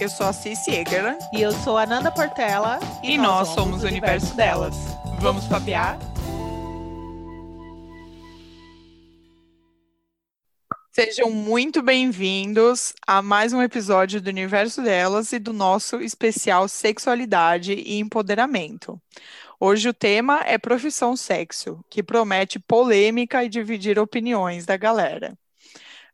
[0.00, 1.18] Eu sou a Cici Egerland.
[1.32, 2.80] E eu sou a Nanda Portela.
[3.02, 4.76] E, e nós, nós, somos o universo, universo delas.
[4.76, 5.20] delas.
[5.20, 5.98] Vamos papear?
[10.90, 17.72] Sejam muito bem-vindos a mais um episódio do Universo Delas e do nosso especial Sexualidade
[17.72, 19.00] e Empoderamento.
[19.60, 25.36] Hoje o tema é profissão sexo, que promete polêmica e dividir opiniões da galera.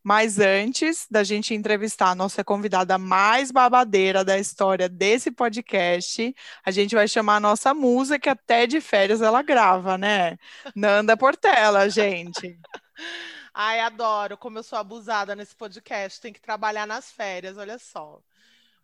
[0.03, 6.71] Mas antes da gente entrevistar a nossa convidada mais babadeira da história desse podcast, a
[6.71, 10.39] gente vai chamar a nossa musa, que até de férias ela grava, né?
[10.75, 12.59] Nanda Portela, gente.
[13.53, 16.21] Ai, adoro como eu sou abusada nesse podcast.
[16.21, 18.21] Tem que trabalhar nas férias, olha só.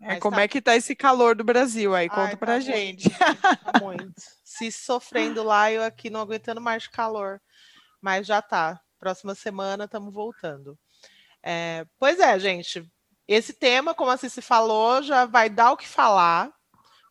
[0.00, 0.42] É, como tá...
[0.42, 2.08] é que tá esse calor do Brasil aí?
[2.08, 3.08] Conta Ai, pra tá gente.
[3.08, 4.14] Muito, tá muito.
[4.44, 7.40] Se sofrendo lá, eu aqui não aguentando mais calor.
[8.00, 8.80] Mas já tá.
[8.98, 10.78] Próxima semana estamos voltando.
[11.48, 12.84] É, pois é, gente.
[13.28, 16.52] Esse tema, como a Cici falou, já vai dar o que falar,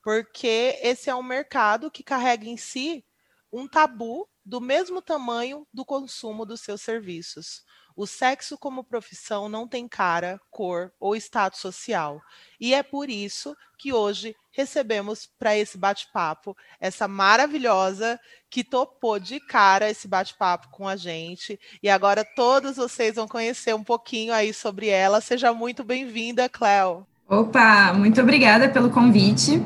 [0.04, 3.06] porque esse é um mercado que carrega em si
[3.52, 7.64] um tabu do mesmo tamanho do consumo dos seus serviços.
[7.96, 12.22] O sexo como profissão não tem cara, cor ou status social.
[12.60, 19.40] E é por isso que hoje recebemos para esse bate-papo essa maravilhosa que topou de
[19.40, 21.60] cara esse bate-papo com a gente.
[21.82, 25.22] E agora todos vocês vão conhecer um pouquinho aí sobre ela.
[25.22, 27.08] Seja muito bem-vinda, Cléo.
[27.28, 29.62] Opa, muito obrigada pelo convite.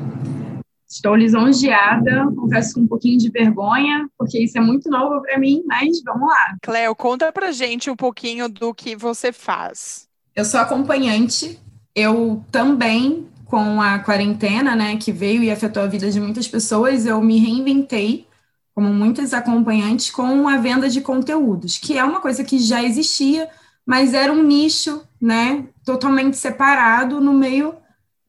[0.90, 5.62] Estou lisonjeada, confesso com um pouquinho de vergonha, porque isso é muito novo para mim,
[5.64, 6.56] mas vamos lá.
[6.60, 10.08] Cleo, conta pra gente um pouquinho do que você faz.
[10.34, 11.60] Eu sou acompanhante,
[11.94, 17.06] eu também, com a quarentena, né, que veio e afetou a vida de muitas pessoas,
[17.06, 18.26] eu me reinventei,
[18.74, 23.48] como muitas acompanhantes, com a venda de conteúdos, que é uma coisa que já existia,
[23.86, 27.74] mas era um nicho, né, totalmente separado no meio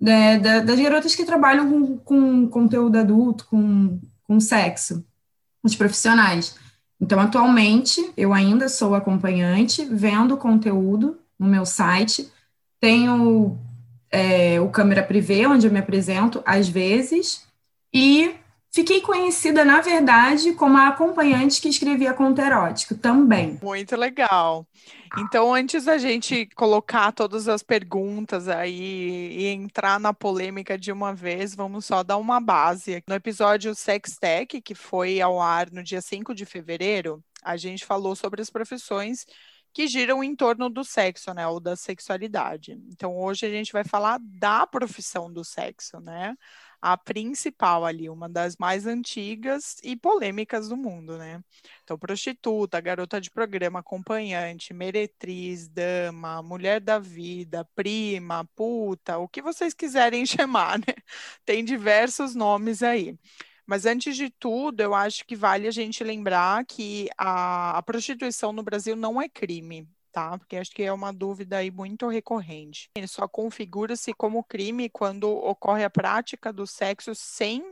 [0.02, 5.06] né, das garotas que trabalham com, com conteúdo adulto, com, com sexo,
[5.62, 6.57] os profissionais.
[7.00, 12.28] Então, atualmente, eu ainda sou acompanhante, vendo conteúdo no meu site,
[12.79, 13.59] tenho
[14.09, 17.45] é, o Câmera Privé, onde eu me apresento às vezes,
[17.94, 18.33] e
[18.73, 23.59] Fiquei conhecida, na verdade, como a acompanhante que escrevia conto erótico também.
[23.62, 24.66] Muito legal.
[25.17, 31.13] Então, antes da gente colocar todas as perguntas aí e entrar na polêmica de uma
[31.13, 33.03] vez, vamos só dar uma base.
[33.05, 37.85] No episódio Sex Tech, que foi ao ar no dia 5 de fevereiro, a gente
[37.85, 39.25] falou sobre as profissões
[39.73, 42.73] que giram em torno do sexo, né, ou da sexualidade.
[42.89, 46.35] Então, hoje a gente vai falar da profissão do sexo, né?
[46.81, 51.44] A principal ali, uma das mais antigas e polêmicas do mundo, né?
[51.84, 59.42] Então, prostituta, garota de programa, acompanhante, meretriz, dama, mulher da vida, prima, puta, o que
[59.42, 60.96] vocês quiserem chamar, né?
[61.46, 63.18] Tem diversos nomes aí.
[63.66, 68.52] Mas antes de tudo, eu acho que vale a gente lembrar que a, a prostituição
[68.52, 70.38] no Brasil não é crime tá?
[70.38, 72.89] Porque acho que é uma dúvida aí muito recorrente.
[72.95, 77.63] Ele só configura-se como crime quando ocorre a prática do sexo sem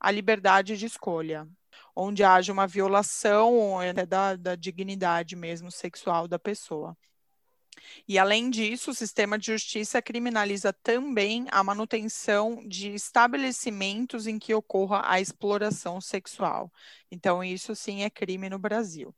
[0.00, 1.46] a liberdade de escolha,
[1.94, 6.96] onde haja uma violação da, da dignidade mesmo sexual da pessoa.
[8.08, 14.54] E, além disso, o sistema de justiça criminaliza também a manutenção de estabelecimentos em que
[14.54, 16.72] ocorra a exploração sexual.
[17.10, 19.14] Então, isso sim é crime no Brasil.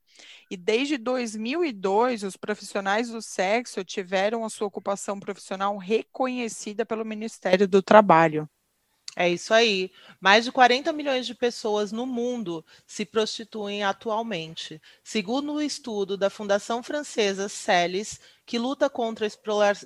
[0.50, 7.66] E desde 2002, os profissionais do sexo tiveram a sua ocupação profissional reconhecida pelo Ministério
[7.66, 8.48] do Trabalho.
[9.16, 9.92] É isso aí.
[10.20, 14.80] Mais de 40 milhões de pessoas no mundo se prostituem atualmente.
[15.04, 19.30] Segundo o um estudo da Fundação Francesa Celis, que luta contra a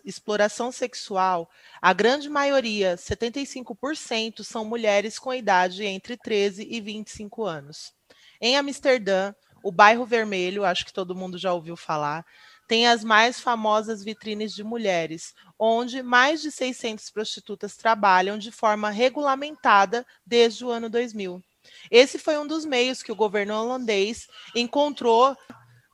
[0.05, 1.51] exploração sexual,
[1.81, 7.93] a grande maioria, 75%, são mulheres com idade entre 13 e 25 anos.
[8.41, 12.25] Em Amsterdã, o bairro Vermelho, acho que todo mundo já ouviu falar,
[12.69, 18.91] tem as mais famosas vitrines de mulheres, onde mais de 600 prostitutas trabalham de forma
[18.91, 21.43] regulamentada desde o ano 2000.
[21.91, 25.35] Esse foi um dos meios que o governo holandês encontrou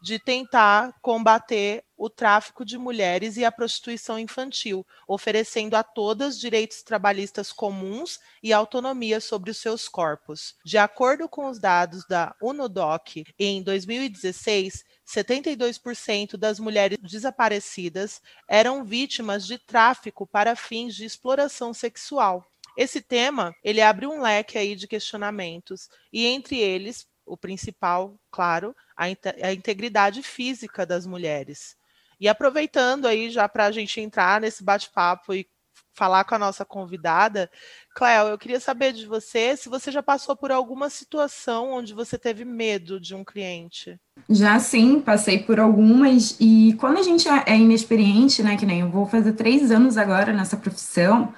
[0.02, 6.82] de tentar combater o tráfico de mulheres e a prostituição infantil, oferecendo a todas direitos
[6.82, 10.56] trabalhistas comuns e autonomia sobre os seus corpos.
[10.64, 19.46] De acordo com os dados da UNODOC, em 2016, 72% das mulheres desaparecidas eram vítimas
[19.46, 22.44] de tráfico para fins de exploração sexual.
[22.76, 28.74] Esse tema, ele abre um leque aí de questionamentos e entre eles o principal, claro,
[28.96, 31.76] a, a integridade física das mulheres.
[32.24, 35.46] E aproveitando aí já para a gente entrar nesse bate-papo e
[35.92, 37.50] falar com a nossa convidada.
[37.94, 42.16] Cléo, eu queria saber de você se você já passou por alguma situação onde você
[42.16, 44.00] teve medo de um cliente.
[44.30, 46.34] Já sim, passei por algumas.
[46.40, 50.32] E quando a gente é inexperiente, né, que nem eu vou fazer três anos agora
[50.32, 51.30] nessa profissão,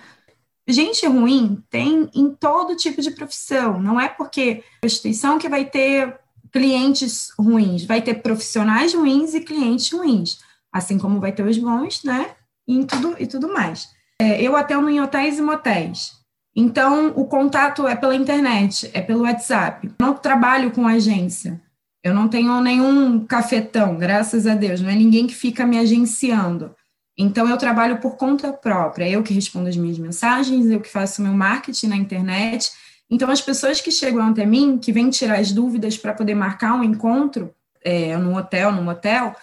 [0.69, 3.81] gente ruim tem em todo tipo de profissão.
[3.81, 6.17] Não é porque a instituição que vai ter
[6.53, 10.39] clientes ruins, vai ter profissionais ruins e clientes ruins,
[10.77, 12.31] assim como vai ter os bons, né?
[12.69, 13.89] E tudo, e tudo mais.
[14.21, 16.13] É, eu atendo em hotéis e motéis.
[16.55, 19.91] Então, o contato é pela internet, é pelo WhatsApp.
[20.01, 21.61] Não trabalho com agência.
[22.03, 24.81] Eu não tenho nenhum cafetão, graças a Deus.
[24.81, 26.75] Não é ninguém que fica me agenciando.
[27.19, 29.09] Então, eu trabalho por conta própria.
[29.09, 32.71] Eu que respondo as minhas mensagens, eu que faço meu marketing na internet.
[33.11, 36.75] Então, as pessoas que chegam até mim, que vêm tirar as dúvidas para poder marcar
[36.75, 39.37] um encontro é, no hotel, no motel,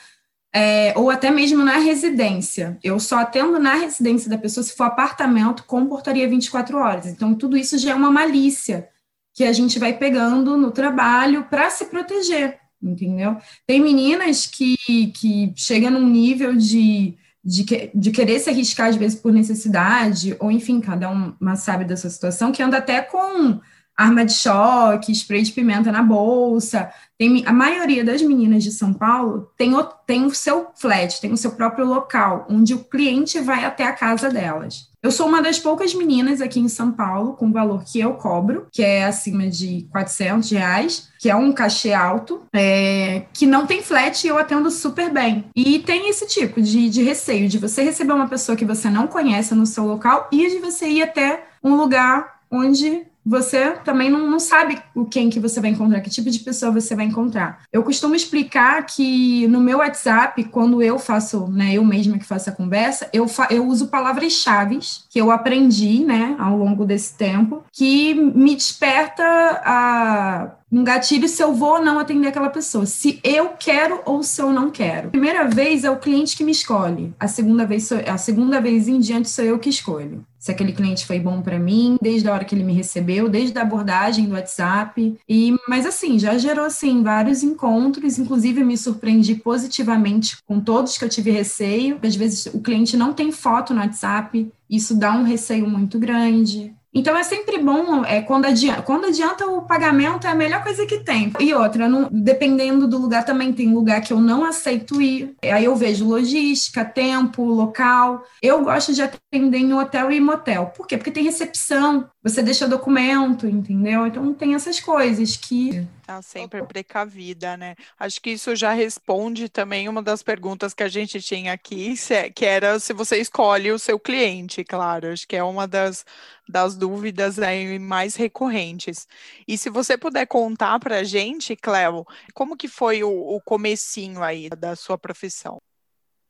[0.53, 2.77] é, ou até mesmo na residência.
[2.83, 7.07] Eu só atendo na residência da pessoa se for apartamento com portaria 24 horas.
[7.07, 8.88] Então, tudo isso já é uma malícia
[9.33, 13.35] que a gente vai pegando no trabalho para se proteger, entendeu?
[13.65, 14.77] Tem meninas que,
[15.07, 17.65] que chegam num nível de, de,
[17.95, 22.51] de querer se arriscar, às vezes, por necessidade, ou enfim, cada uma sabe dessa situação,
[22.51, 23.59] que anda até com
[23.95, 28.93] arma de choque, spray de pimenta na bolsa, tem, a maioria das meninas de São
[28.93, 33.39] Paulo tem o, tem o seu flat, tem o seu próprio local, onde o cliente
[33.39, 34.91] vai até a casa delas.
[35.01, 38.13] Eu sou uma das poucas meninas aqui em São Paulo com o valor que eu
[38.13, 43.67] cobro, que é acima de 400 reais, que é um cachê alto, é, que não
[43.67, 45.45] tem flat e eu atendo super bem.
[45.55, 49.05] E tem esse tipo de, de receio de você receber uma pessoa que você não
[49.05, 54.29] conhece no seu local e de você ir até um lugar onde você também não,
[54.29, 57.61] não sabe o quem que você vai encontrar, que tipo de pessoa você vai encontrar.
[57.71, 62.49] Eu costumo explicar que no meu WhatsApp, quando eu faço, né, eu mesma que faço
[62.49, 64.79] a conversa, eu, fa eu uso palavras-chave
[65.09, 69.23] que eu aprendi, né, ao longo desse tempo, que me desperta
[69.63, 74.23] a um gatilho se eu vou ou não atender aquela pessoa, se eu quero ou
[74.23, 75.11] se eu não quero.
[75.11, 78.87] Primeira vez é o cliente que me escolhe, a segunda vez sou, a segunda vez
[78.87, 80.25] em diante sou eu que escolho.
[80.43, 83.57] Se aquele cliente foi bom para mim, desde a hora que ele me recebeu, desde
[83.57, 85.17] a abordagem do WhatsApp.
[85.27, 91.05] E, mas assim, já gerou assim vários encontros, inclusive me surpreendi positivamente com todos que
[91.05, 91.97] eu tive receio.
[92.03, 96.75] Às vezes o cliente não tem foto no WhatsApp, isso dá um receio muito grande.
[96.93, 100.85] Então é sempre bom, é, quando, adianta, quando adianta o pagamento é a melhor coisa
[100.85, 101.31] que tem.
[101.39, 105.35] E outra, não, dependendo do lugar, também tem lugar que eu não aceito ir.
[105.41, 108.23] Aí eu vejo logística, tempo, local.
[108.41, 110.67] Eu gosto de atender em hotel e motel.
[110.75, 110.97] Por quê?
[110.97, 114.07] Porque tem recepção, você deixa documento, entendeu?
[114.07, 117.75] Então tem essas coisas que Tá sempre precavida, né?
[117.97, 122.29] Acho que isso já responde também uma das perguntas que a gente tinha aqui, é,
[122.29, 125.13] que era se você escolhe o seu cliente, claro.
[125.13, 126.05] Acho que é uma das,
[126.47, 129.07] das dúvidas aí mais recorrentes.
[129.47, 134.21] E se você puder contar para a gente, Cleo, como que foi o, o comecinho
[134.21, 135.61] aí da sua profissão?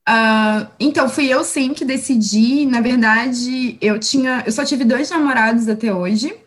[0.08, 2.66] Uh, então, fui eu sim que decidi.
[2.66, 6.38] Na verdade, eu tinha, eu só tive dois namorados até hoje.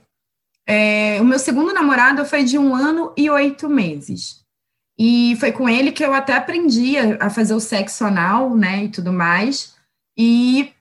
[0.69, 4.45] É, o meu segundo namorado foi de um ano e oito meses.
[4.99, 8.89] E foi com ele que eu até aprendi a, fazer o sexo anal, né, e
[8.89, 9.77] tudo mais.
[10.19, 10.73] E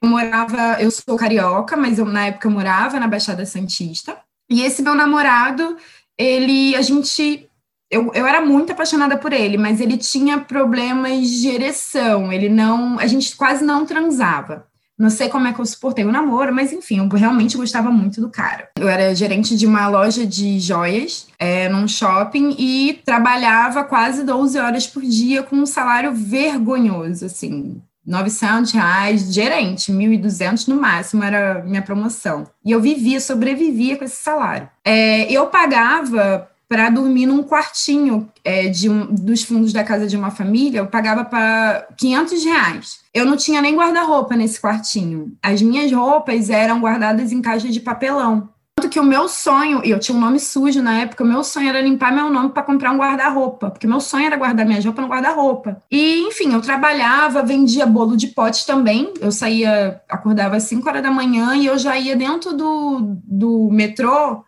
[0.00, 4.18] eu morava, eu sou carioca, mas eu na época eu morava na Baixada Santista.
[4.50, 5.76] E esse meu namorado,
[6.16, 7.47] ele, a gente,
[7.90, 12.98] eu, eu era muito apaixonada por ele, mas ele tinha problemas de ereção, ele não,
[12.98, 14.66] a gente quase não transava.
[14.98, 18.20] Não sei como é que eu suportei o namoro, mas enfim, eu realmente gostava muito
[18.20, 18.68] do cara.
[18.76, 24.58] Eu era gerente de uma loja de joias é, num shopping e trabalhava quase 12
[24.58, 27.80] horas por dia com um salário vergonhoso, assim.
[28.04, 32.44] 900 reais, gerente, 1.200 no máximo era minha promoção.
[32.64, 34.68] E eu vivia, sobrevivia com esse salário.
[34.84, 40.16] É, eu pagava para dormir num quartinho é, de um, dos fundos da casa de
[40.16, 43.00] uma família, eu pagava para 500 reais.
[43.14, 45.32] Eu não tinha nem guarda-roupa nesse quartinho.
[45.42, 48.50] As minhas roupas eram guardadas em caixa de papelão.
[48.76, 51.42] Tanto que o meu sonho, e eu tinha um nome sujo na época, o meu
[51.42, 54.84] sonho era limpar meu nome para comprar um guarda-roupa, porque meu sonho era guardar minhas
[54.84, 55.82] roupas no guarda-roupa.
[55.90, 59.12] E, enfim, eu trabalhava, vendia bolo de pote também.
[59.20, 63.68] Eu saía, acordava às 5 horas da manhã e eu já ia dentro do, do
[63.72, 64.44] metrô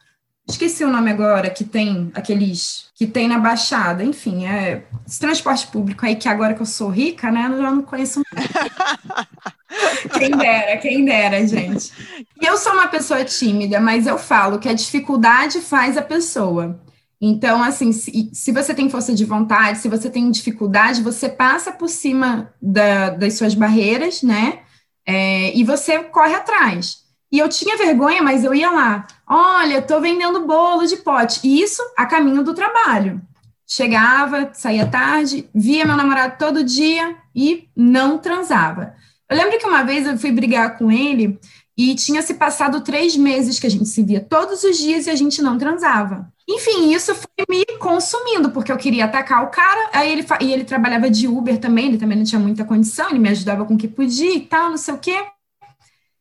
[0.50, 5.66] esqueci o nome agora, que tem aqueles que tem na Baixada, enfim, é esse transporte
[5.69, 8.21] público aí que agora que eu sou rica, né, eu já não conheço
[10.19, 11.92] quem dera, quem dera, gente.
[12.40, 16.80] Eu sou uma pessoa tímida, mas eu falo que a dificuldade faz a pessoa.
[17.21, 21.71] Então, assim, se, se você tem força de vontade, se você tem dificuldade, você passa
[21.71, 24.61] por cima da, das suas barreiras, né?
[25.07, 27.00] É, e você corre atrás.
[27.30, 29.07] E eu tinha vergonha, mas eu ia lá.
[29.32, 31.38] Olha, tô vendendo bolo de pote.
[31.44, 33.22] E isso a caminho do trabalho.
[33.64, 38.92] Chegava, saía tarde, via meu namorado todo dia e não transava.
[39.30, 41.38] Eu lembro que uma vez eu fui brigar com ele
[41.78, 45.10] e tinha se passado três meses que a gente se via todos os dias e
[45.10, 46.28] a gente não transava.
[46.49, 50.64] Enfim, isso foi me consumindo, porque eu queria atacar o cara, aí ele, e ele
[50.64, 53.78] trabalhava de Uber também, ele também não tinha muita condição, ele me ajudava com o
[53.78, 55.25] que podia e tal, não sei o quê.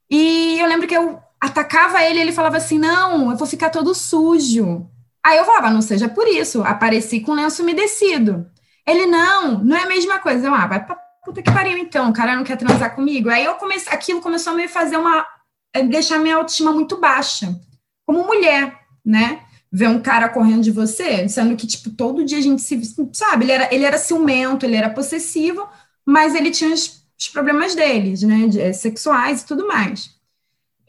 [0.08, 3.96] E eu lembro que eu atacava ele, ele falava assim: não, eu vou ficar todo
[3.96, 4.90] sujo.
[5.26, 8.50] Aí eu falava, não seja por isso, apareci com lenço umedecido.
[8.88, 10.48] Ele, não, não é a mesma coisa.
[10.48, 13.30] Eu, ah, vai pra puta que pariu então, o cara não quer transar comigo.
[13.30, 15.26] Aí eu comecei, aquilo começou a me fazer uma,
[15.74, 17.60] eh, deixar minha autoestima muito baixa,
[18.06, 19.42] como mulher, né?
[19.72, 22.82] Ver um cara correndo de você, sendo que, tipo, todo dia a gente se,
[23.14, 25.68] sabe, ele era, ele era ciumento, ele era possessivo,
[26.06, 30.19] mas ele tinha os, os problemas deles, né, de, eh, sexuais e tudo mais.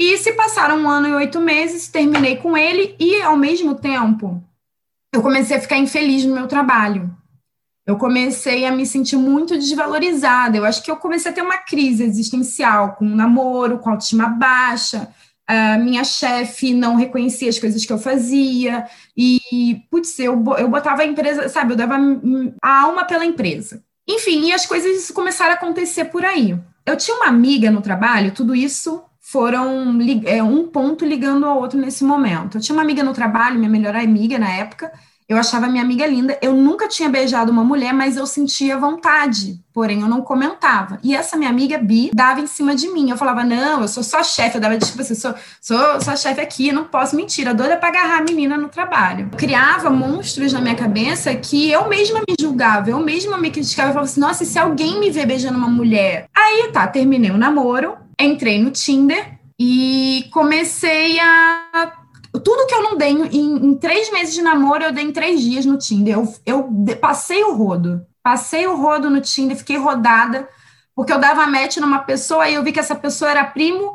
[0.01, 4.43] E se passaram um ano e oito meses, terminei com ele e, ao mesmo tempo,
[5.13, 7.15] eu comecei a ficar infeliz no meu trabalho.
[7.87, 10.57] Eu comecei a me sentir muito desvalorizada.
[10.57, 14.27] Eu acho que eu comecei a ter uma crise existencial com um namoro, com autoestima
[14.27, 15.13] baixa.
[15.47, 18.87] A minha chefe não reconhecia as coisas que eu fazia.
[19.15, 21.99] E, putz, eu, eu botava a empresa, sabe, eu dava
[22.63, 23.85] a alma pela empresa.
[24.09, 26.59] Enfim, e as coisas começaram a acontecer por aí.
[26.87, 31.79] Eu tinha uma amiga no trabalho, tudo isso foram é, um ponto ligando ao outro
[31.79, 32.59] nesse momento.
[32.59, 34.91] Eu tinha uma amiga no trabalho, minha melhor amiga na época,
[35.29, 36.37] eu achava minha amiga linda.
[36.43, 40.99] Eu nunca tinha beijado uma mulher, mas eu sentia vontade, porém eu não comentava.
[41.05, 43.09] E essa minha amiga Bi dava em cima de mim.
[43.09, 44.57] Eu falava, não, eu sou só chefe.
[44.57, 47.47] Eu dava tipo assim, sou, sou, sou chefe aqui, não posso mentir.
[47.47, 49.29] A doida para agarrar a menina no trabalho.
[49.31, 53.91] Eu criava monstros na minha cabeça que eu mesma me julgava, eu mesma me criticava.
[53.91, 56.27] Eu falava assim, nossa, se alguém me vê beijando uma mulher.
[56.35, 61.93] Aí tá, terminei o namoro entrei no Tinder e comecei a.
[62.45, 65.41] Tudo que eu não dei em, em, três meses de namoro, eu dei em três
[65.41, 66.15] dias no Tinder.
[66.15, 68.01] Eu, eu passei o rodo.
[68.23, 70.49] Passei o rodo no Tinder, fiquei rodada,
[70.95, 73.95] porque eu dava match numa pessoa e eu vi que essa pessoa era primo,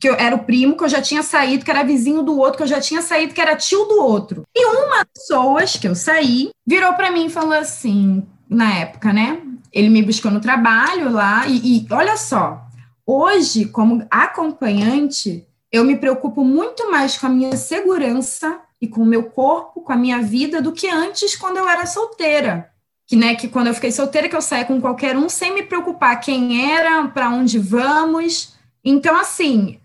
[0.00, 2.56] que eu, era o primo, que eu já tinha saído, que era vizinho do outro,
[2.56, 4.42] que eu já tinha saído, que era tio do outro.
[4.54, 9.40] E uma pessoas que eu saí virou para mim e falou assim, na época, né?
[9.72, 12.65] Ele me buscou no trabalho lá, e, e olha só,
[13.06, 19.06] Hoje, como acompanhante, eu me preocupo muito mais com a minha segurança e com o
[19.06, 22.68] meu corpo, com a minha vida, do que antes quando eu era solteira.
[23.06, 25.62] Que, né, que quando eu fiquei solteira, que eu saía com qualquer um sem me
[25.62, 28.54] preocupar quem era, para onde vamos.
[28.84, 29.78] Então, assim,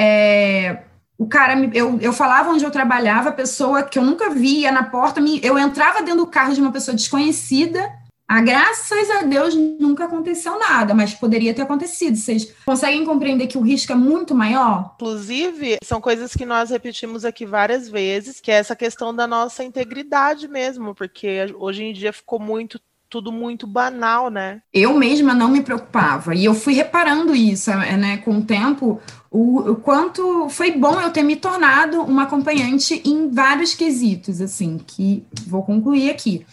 [0.00, 0.84] é,
[1.18, 4.72] o cara, me, eu, eu falava onde eu trabalhava, a pessoa que eu nunca via
[4.72, 7.92] na porta, me, eu entrava dentro do carro de uma pessoa desconhecida
[8.26, 12.16] ah, graças a Deus nunca aconteceu nada, mas poderia ter acontecido.
[12.16, 14.92] Vocês conseguem compreender que o risco é muito maior?
[14.96, 19.62] Inclusive, são coisas que nós repetimos aqui várias vezes, que é essa questão da nossa
[19.62, 22.80] integridade mesmo, porque hoje em dia ficou muito
[23.14, 24.60] tudo muito banal, né?
[24.72, 29.00] Eu mesma não me preocupava e eu fui reparando isso, né, com o tempo,
[29.30, 34.78] o, o, quanto foi bom eu ter me tornado uma acompanhante em vários quesitos, assim,
[34.84, 36.44] que vou concluir aqui.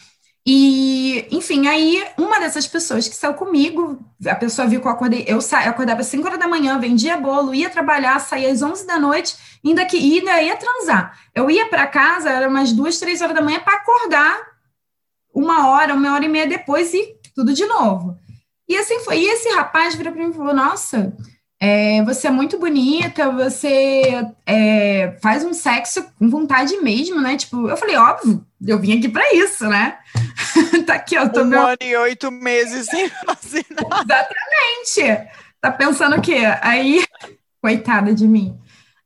[0.46, 5.24] E, enfim, aí uma dessas pessoas que saiu comigo, a pessoa viu que eu acordei,
[5.28, 8.62] eu, sa, eu acordava às 5 horas da manhã, vendia bolo, ia trabalhar, saía às
[8.62, 11.16] 11 da noite, ainda que ainda ia transar.
[11.36, 14.42] Eu ia para casa, era umas duas, três horas da manhã para acordar
[15.34, 18.18] uma hora, uma hora e meia depois e tudo de novo.
[18.68, 19.20] E assim foi.
[19.20, 21.16] E esse rapaz virou para mim e falou: Nossa,
[21.64, 27.38] é, você é muito bonita, você é, faz um sexo com vontade mesmo, né?
[27.38, 29.98] Tipo, eu falei, óbvio, eu vim aqui para isso, né?
[30.86, 31.28] tá aqui, ó.
[31.28, 31.62] Tô um meu...
[31.62, 34.28] ano e oito meses sem nada.
[34.94, 35.32] Exatamente.
[35.60, 36.40] Tá pensando o quê?
[36.62, 37.04] Aí,
[37.62, 38.58] coitada de mim.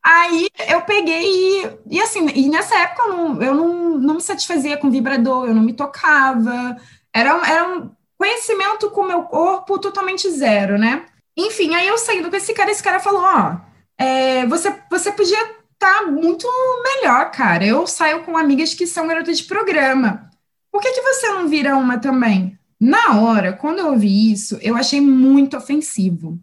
[0.04, 4.22] Aí eu peguei e, e assim, e nessa época eu, não, eu não, não me
[4.22, 6.78] satisfazia com vibrador, eu não me tocava.
[7.12, 11.06] Era, era um conhecimento com o meu corpo totalmente zero, né?
[11.36, 13.56] Enfim, aí eu saindo com esse cara, esse cara falou: Ó,
[13.98, 16.48] é, você, você podia tá muito
[16.84, 17.66] melhor, cara.
[17.66, 20.30] Eu saio com amigas que são garotas de programa.
[20.72, 22.58] Por que, que você não vira uma também?
[22.80, 26.40] Na hora, quando eu ouvi isso, eu achei muito ofensivo.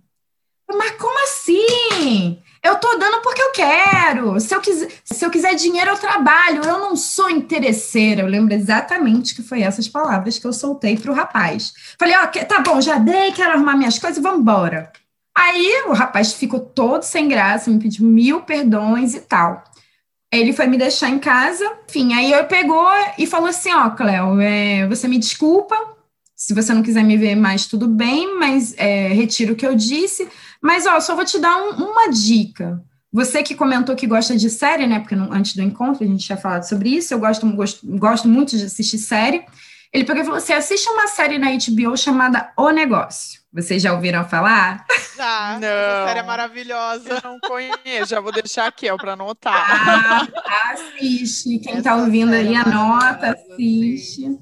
[0.69, 2.43] Mas como assim?
[2.63, 4.41] Eu tô dando porque eu quero.
[4.41, 6.63] Se eu, quiser, se eu quiser dinheiro, eu trabalho.
[6.65, 8.23] Eu não sou interesseira.
[8.23, 11.75] Eu lembro exatamente que foi essas palavras que eu soltei pro rapaz.
[11.99, 14.93] Falei, ó, oh, tá bom, já dei, quero arrumar minhas coisas, vamos embora.
[15.37, 19.65] Aí o rapaz ficou todo sem graça, me pediu mil perdões e tal.
[20.31, 23.91] Ele foi me deixar em casa, enfim, aí eu pegou e falou assim, ó, oh,
[23.91, 25.77] Cléo, é, você me desculpa,
[26.35, 29.77] Se você não quiser me ver mais, tudo bem, mas é, retiro o que eu
[29.77, 30.29] disse.
[30.61, 32.83] Mas, ó, só vou te dar um, uma dica.
[33.13, 35.01] Você que comentou que gosta de série, né?
[35.01, 37.13] Porque antes do encontro a gente tinha falado sobre isso.
[37.13, 39.45] Eu gosto, gosto, gosto muito de assistir série.
[39.93, 43.42] Ele pegou e falou assim: assiste uma série na HBO chamada O Negócio.
[43.53, 44.87] Vocês já ouviram falar?
[45.15, 45.69] Já, não.
[45.69, 47.09] Essa série é maravilhosa.
[47.11, 50.29] Eu não conheço, já vou deixar aqui, ó, para anotar.
[50.47, 51.59] Ah, assiste.
[51.59, 54.23] Quem está ouvindo aí, é anota, assiste.
[54.23, 54.39] Sim.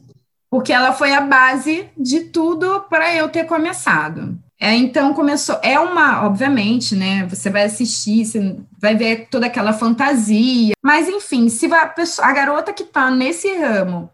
[0.49, 4.39] Porque ela foi a base de tudo para eu ter começado.
[4.61, 7.27] É, então começou, é uma, obviamente, né?
[7.27, 10.75] Você vai assistir, você vai ver toda aquela fantasia.
[10.83, 14.11] Mas enfim, se a, pessoa, a garota que está nesse ramo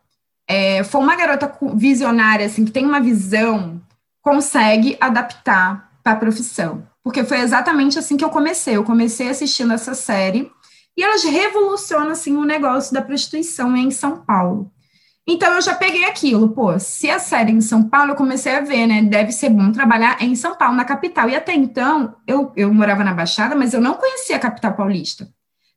[0.49, 3.81] é, for uma garota visionária, assim, que tem uma visão,
[4.27, 6.85] consegue adaptar para a profissão.
[7.01, 8.77] Porque foi exatamente assim que eu comecei.
[8.77, 10.51] Eu comecei assistindo essa série
[10.97, 14.69] e elas revolucionam, assim, o negócio da prostituição em São Paulo.
[15.29, 18.63] Então eu já peguei aquilo, pô, se a série em São Paulo, eu comecei a
[18.63, 19.01] ver, né?
[19.03, 21.29] Deve ser bom trabalhar em São Paulo, na capital.
[21.31, 25.29] E até então, eu, eu morava na Baixada, mas eu não conhecia a capital paulista.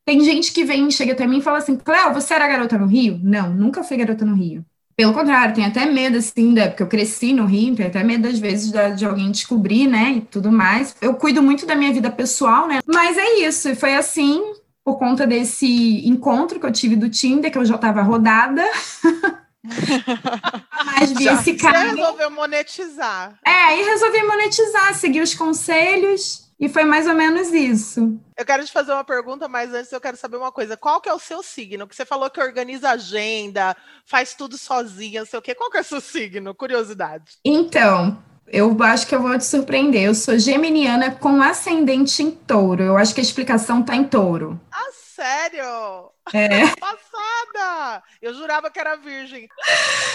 [0.03, 2.87] Tem gente que vem, chega até mim e fala assim: Cléo, você era garota no
[2.87, 3.19] Rio?
[3.21, 4.65] Não, nunca fui garota no Rio.
[4.99, 8.27] Pelo contrário, tenho até medo, assim, da, porque eu cresci no Rio, tenho até medo,
[8.27, 10.93] às vezes, de, de, alguém descobrir, né, e tudo mais.
[11.01, 14.43] Eu cuido muito da minha vida pessoal, né, mas é isso, e foi assim,
[14.83, 18.61] por conta desse encontro que eu tive do Tinder, que eu já estava rodada.
[19.63, 21.79] mas vi esse cara.
[21.79, 23.39] Você resolveu monetizar.
[23.45, 28.19] É, e resolvi monetizar, seguir os conselhos, e foi mais ou menos isso.
[28.35, 30.75] Eu quero te fazer uma pergunta, mas antes eu quero saber uma coisa.
[30.75, 31.87] Qual que é o seu signo?
[31.87, 33.75] Que você falou que organiza agenda,
[34.05, 35.55] faz tudo sozinha, não sei o quê.
[35.55, 36.53] Qual que é o seu signo?
[36.53, 37.37] Curiosidade.
[37.45, 40.03] Então, eu acho que eu vou te surpreender.
[40.03, 42.83] Eu sou geminiana com ascendente em touro.
[42.83, 44.59] Eu acho que a explicação tá em touro.
[44.71, 46.11] Ah, sério?
[46.33, 46.67] É.
[46.79, 48.03] Passada!
[48.21, 49.47] Eu jurava que era virgem.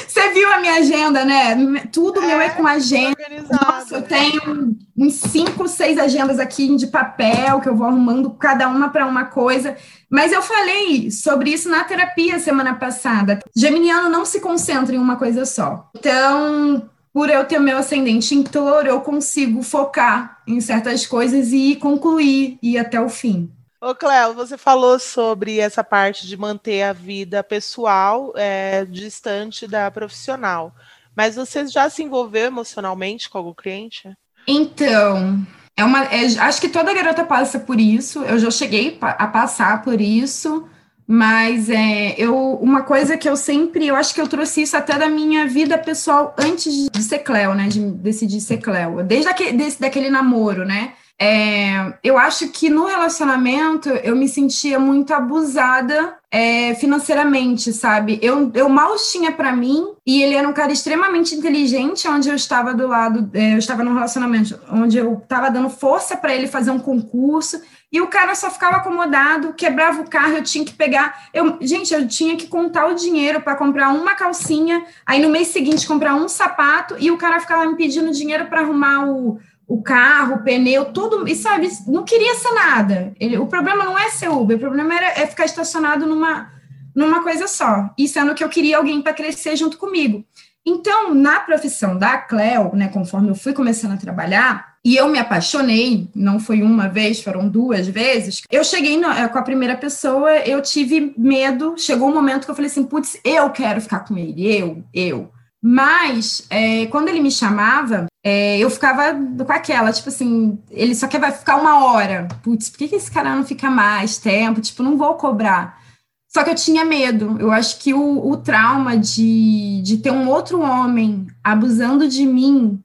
[0.07, 1.87] Você viu a minha agenda, né?
[1.93, 3.17] Tudo é, meu é com agenda.
[3.51, 8.69] Nossa, eu tenho uns cinco, seis agendas aqui de papel que eu vou arrumando cada
[8.69, 9.77] uma para uma coisa.
[10.09, 13.41] Mas eu falei sobre isso na terapia semana passada.
[13.55, 15.91] Geminiano não se concentra em uma coisa só.
[15.97, 21.77] Então, por eu ter meu ascendente em touro, eu consigo focar em certas coisas e
[21.77, 23.51] concluir e ir até o fim.
[23.85, 29.91] Ô, Cléo, você falou sobre essa parte de manter a vida pessoal é, distante da
[29.91, 30.75] profissional.
[31.15, 34.11] Mas você já se envolveu emocionalmente com algum cliente?
[34.49, 38.23] Então, é uma, é, acho que toda garota passa por isso.
[38.23, 40.67] Eu já cheguei a passar por isso,
[41.07, 44.99] mas é, eu, uma coisa que eu sempre, eu acho que eu trouxe isso até
[44.99, 47.69] da minha vida pessoal antes de ser Cléo, né?
[47.69, 50.95] De decidir ser Cléo, desde aquele, desse, daquele namoro, né?
[51.21, 58.19] É, eu acho que no relacionamento eu me sentia muito abusada é, financeiramente, sabe?
[58.21, 62.35] Eu, eu mal tinha para mim e ele era um cara extremamente inteligente, onde eu
[62.35, 66.49] estava do lado, é, eu estava num relacionamento onde eu estava dando força para ele
[66.49, 70.73] fazer um concurso e o cara só ficava acomodado, quebrava o carro, eu tinha que
[70.73, 71.29] pegar.
[71.33, 75.49] Eu, gente, eu tinha que contar o dinheiro para comprar uma calcinha, aí no mês
[75.49, 79.83] seguinte comprar um sapato e o cara ficava me pedindo dinheiro para arrumar o o
[79.83, 83.15] carro, o pneu, tudo, e sabe, não queria ser nada.
[83.19, 86.51] Ele, o problema não é ser Uber, o problema era, é ficar estacionado numa,
[86.95, 90.25] numa coisa só, e sendo que eu queria alguém para crescer junto comigo.
[90.67, 95.19] Então, na profissão da Cleo, né, conforme eu fui começando a trabalhar, e eu me
[95.19, 98.43] apaixonei, não foi uma vez, foram duas vezes.
[98.51, 101.75] Eu cheguei no, eh, com a primeira pessoa, eu tive medo.
[101.79, 105.31] Chegou um momento que eu falei assim: putz, eu quero ficar com ele, eu, eu.
[105.67, 111.09] Mas, é, quando ele me chamava, é, eu ficava com aquela, tipo assim, ele só
[111.09, 112.29] quer vai ficar uma hora.
[112.43, 114.61] Putz, por que, que esse cara não fica mais tempo?
[114.61, 115.83] Tipo, não vou cobrar.
[116.29, 117.39] Só que eu tinha medo.
[117.41, 122.79] Eu acho que o, o trauma de, de ter um outro homem abusando de mim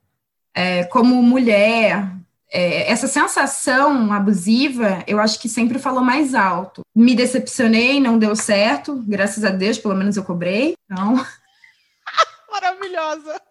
[0.54, 2.10] é, como mulher,
[2.50, 6.82] é, essa sensação abusiva, eu acho que sempre falou mais alto.
[6.96, 10.76] Me decepcionei, não deu certo, graças a Deus, pelo menos eu cobrei.
[10.86, 11.16] Então,
[12.60, 13.42] maravilhosa.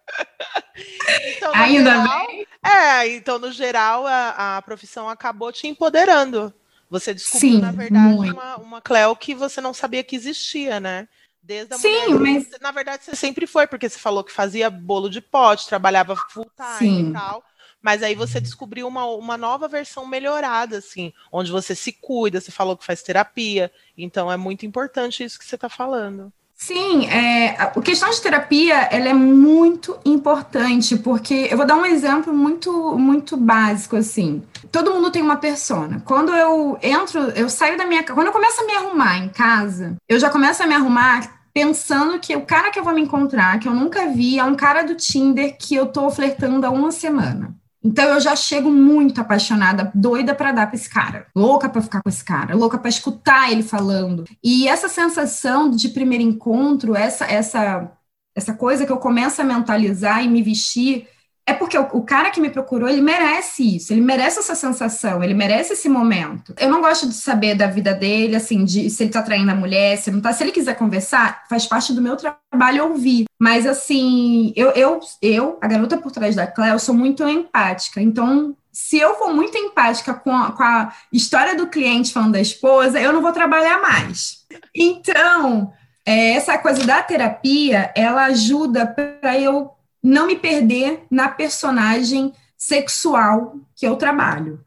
[1.35, 2.47] Então, Ainda geral, bem.
[2.63, 6.53] É, então, no geral, a, a profissão acabou te empoderando.
[6.89, 11.07] Você descobriu, Sim, na verdade, uma, uma Cleo que você não sabia que existia, né?
[11.43, 12.47] Desde a Sim, mas...
[12.61, 16.49] Na verdade, você sempre foi, porque você falou que fazia bolo de pote, trabalhava full
[16.55, 17.09] time Sim.
[17.09, 17.43] e tal.
[17.81, 22.51] Mas aí você descobriu uma, uma nova versão melhorada, assim, onde você se cuida, você
[22.51, 23.71] falou que faz terapia.
[23.97, 26.31] Então é muito importante isso que você está falando.
[26.61, 31.85] Sim, é, a questão de terapia ela é muito importante, porque eu vou dar um
[31.85, 34.43] exemplo muito, muito básico, assim.
[34.69, 36.01] Todo mundo tem uma persona.
[36.05, 39.95] Quando eu entro, eu saio da minha Quando eu começo a me arrumar em casa,
[40.07, 43.57] eu já começo a me arrumar pensando que o cara que eu vou me encontrar,
[43.57, 46.91] que eu nunca vi, é um cara do Tinder que eu tô flertando há uma
[46.91, 47.55] semana.
[47.83, 52.01] Então eu já chego muito apaixonada, doida para dar para esse cara, louca para ficar
[52.01, 54.25] com esse cara, louca para escutar ele falando.
[54.43, 57.91] E essa sensação de primeiro encontro, essa essa
[58.35, 61.07] essa coisa que eu começo a mentalizar e me vestir
[61.49, 65.23] é porque o, o, cara que me procurou, ele merece isso, ele merece essa sensação,
[65.23, 66.53] ele merece esse momento.
[66.59, 69.55] Eu não gosto de saber da vida dele, assim, de se ele tá traindo a
[69.55, 70.31] mulher, se não tá.
[70.31, 73.25] Se ele quiser conversar, faz parte do meu trabalho ouvir.
[73.39, 77.99] Mas, assim, eu, eu, eu a garota por trás da Cléo, sou muito empática.
[77.99, 82.41] Então, se eu for muito empática com a, com a história do cliente falando da
[82.41, 84.45] esposa, eu não vou trabalhar mais.
[84.75, 85.73] Então,
[86.05, 89.71] é, essa coisa da terapia, ela ajuda para eu
[90.03, 94.63] não me perder na personagem sexual que eu trabalho.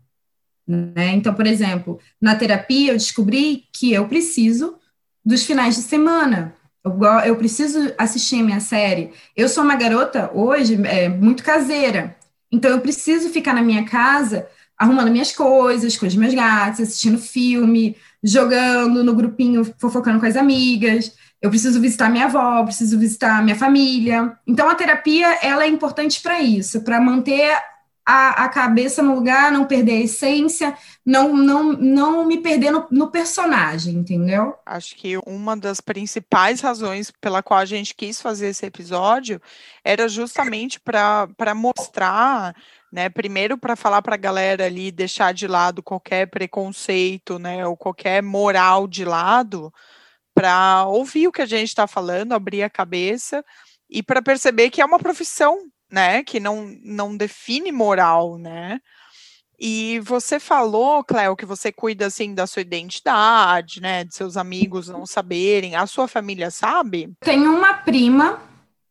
[0.66, 1.08] Né?
[1.14, 4.76] Então, por exemplo, na terapia eu descobri que eu preciso
[5.24, 6.54] dos finais de semana.
[7.24, 9.12] Eu, preciso assistir a minha série.
[9.36, 12.16] Eu sou uma garota hoje é, muito caseira.
[12.50, 17.16] Então, eu preciso ficar na minha casa arrumando minhas coisas, com os meus gatos, assistindo
[17.16, 23.42] filme, jogando no grupinho, fofocando com as amigas eu preciso visitar minha avó, preciso visitar
[23.42, 24.38] minha família.
[24.46, 27.52] Então a terapia ela é importante para isso, para manter
[28.06, 32.86] a, a, cabeça no lugar, não perder a essência, não não, não me perder no,
[32.90, 34.54] no, personagem, entendeu?
[34.64, 39.40] Acho que uma das principais razões pela qual a gente quis fazer esse episódio
[39.84, 42.54] era justamente para mostrar
[42.92, 43.08] né?
[43.08, 48.22] Primeiro para falar para a galera ali deixar de lado qualquer preconceito, né, ou qualquer
[48.22, 49.72] moral de lado,
[50.34, 53.44] para ouvir o que a gente está falando, abrir a cabeça
[53.88, 55.58] e para perceber que é uma profissão,
[55.90, 58.80] né, que não, não define moral, né?
[59.64, 64.88] E você falou, Cléo, que você cuida assim da sua identidade, né, de seus amigos
[64.88, 65.76] não saberem.
[65.76, 67.12] A sua família sabe?
[67.20, 68.40] Tenho uma prima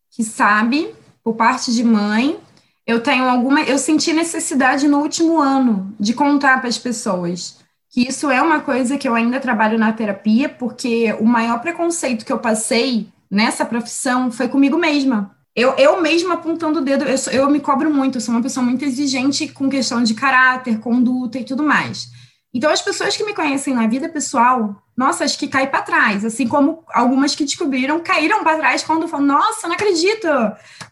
[0.10, 2.40] que sabe, por parte de mãe.
[2.86, 7.61] Eu tenho alguma, eu senti necessidade no último ano de contar para as pessoas
[7.92, 12.26] que isso é uma coisa que eu ainda trabalho na terapia, porque o maior preconceito
[12.26, 15.36] que eu passei nessa profissão foi comigo mesma.
[15.54, 18.66] Eu, eu mesma apontando o dedo, eu, eu me cobro muito, eu sou uma pessoa
[18.66, 22.10] muito exigente com questão de caráter, conduta e tudo mais.
[22.54, 26.26] Então, as pessoas que me conhecem na vida pessoal, nossa, acho que cai para trás,
[26.26, 30.28] assim como algumas que descobriram caíram para trás quando falam, nossa, não acredito.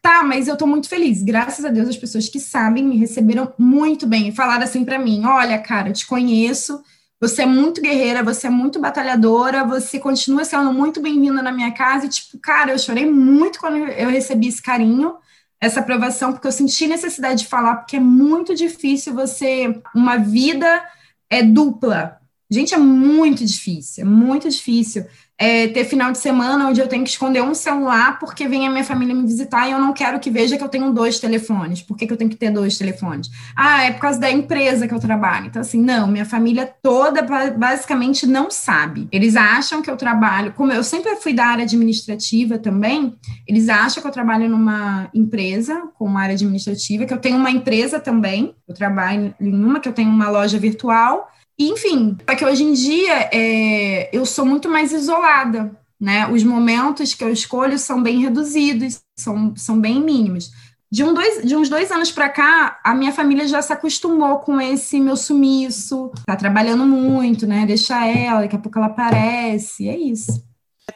[0.02, 1.22] Tá, mas eu tô muito feliz.
[1.22, 4.98] Graças a Deus, as pessoas que sabem me receberam muito bem e falaram assim para
[4.98, 6.82] mim: olha, cara, te conheço,
[7.20, 11.72] você é muito guerreira, você é muito batalhadora, você continua sendo muito bem-vinda na minha
[11.74, 12.06] casa.
[12.06, 15.18] E, tipo, cara, eu chorei muito quando eu recebi esse carinho,
[15.60, 20.82] essa aprovação, porque eu senti necessidade de falar, porque é muito difícil você, uma vida
[21.30, 22.20] é dupla,
[22.52, 25.06] Gente, é muito difícil, é muito difícil.
[25.42, 28.70] É, ter final de semana onde eu tenho que esconder um celular porque vem a
[28.70, 31.82] minha família me visitar e eu não quero que veja que eu tenho dois telefones.
[31.82, 33.30] Por que, que eu tenho que ter dois telefones?
[33.56, 35.46] Ah, é por causa da empresa que eu trabalho.
[35.46, 37.22] Então, assim, não, minha família toda
[37.58, 39.08] basicamente não sabe.
[39.14, 43.16] Eles acham que eu trabalho, como eu sempre fui da área administrativa também,
[43.48, 47.50] eles acham que eu trabalho numa empresa com uma área administrativa, que eu tenho uma
[47.50, 51.30] empresa também, eu trabalho em uma, que eu tenho uma loja virtual
[51.68, 56.26] enfim, para que hoje em dia é, eu sou muito mais isolada, né?
[56.28, 60.52] Os momentos que eu escolho são bem reduzidos, são, são bem mínimos.
[60.90, 64.40] De, um dois, de uns dois anos para cá, a minha família já se acostumou
[64.40, 67.66] com esse meu sumiço, tá trabalhando muito, né?
[67.66, 70.44] Deixa ela, daqui a pouco ela aparece, é isso.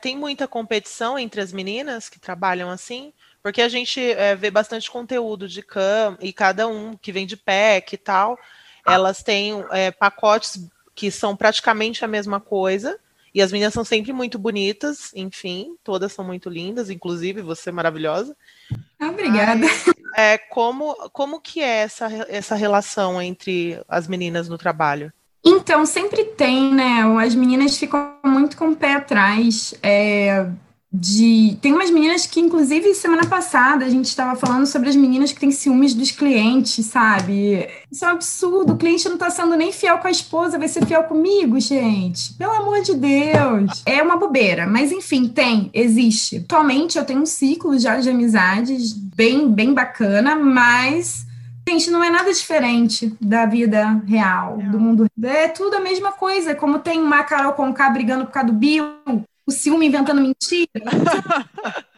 [0.01, 3.13] Tem muita competição entre as meninas que trabalham assim?
[3.43, 7.35] Porque a gente é, vê bastante conteúdo de cam e cada um que vem de
[7.35, 8.39] PEC e tal
[8.85, 12.99] elas têm é, pacotes que são praticamente a mesma coisa.
[13.33, 17.73] E as meninas são sempre muito bonitas, enfim, todas são muito lindas, inclusive você é
[17.73, 18.37] maravilhosa.
[18.99, 19.65] Ah, obrigada.
[20.15, 25.11] é, como, como que é essa, essa relação entre as meninas no trabalho?
[25.43, 27.01] Então, sempre tem, né?
[27.21, 29.73] As meninas ficam muito com o pé atrás.
[29.81, 30.47] É,
[30.93, 31.57] de.
[31.59, 35.39] Tem umas meninas que, inclusive, semana passada a gente estava falando sobre as meninas que
[35.39, 37.67] têm ciúmes dos clientes, sabe?
[37.91, 38.73] Isso é um absurdo.
[38.73, 42.33] O cliente não está sendo nem fiel com a esposa, vai ser fiel comigo, gente.
[42.35, 43.81] Pelo amor de Deus.
[43.87, 46.37] É uma bobeira, mas enfim, tem, existe.
[46.37, 51.25] Atualmente eu tenho um ciclo já de amizades bem, bem bacana, mas.
[51.67, 55.07] Gente, não é nada diferente da vida real, do mundo.
[55.23, 56.53] É tudo a mesma coisa.
[56.53, 58.85] Como tem uma Carol Conká brigando por causa do Bill,
[59.45, 60.69] o ciúme inventando mentira.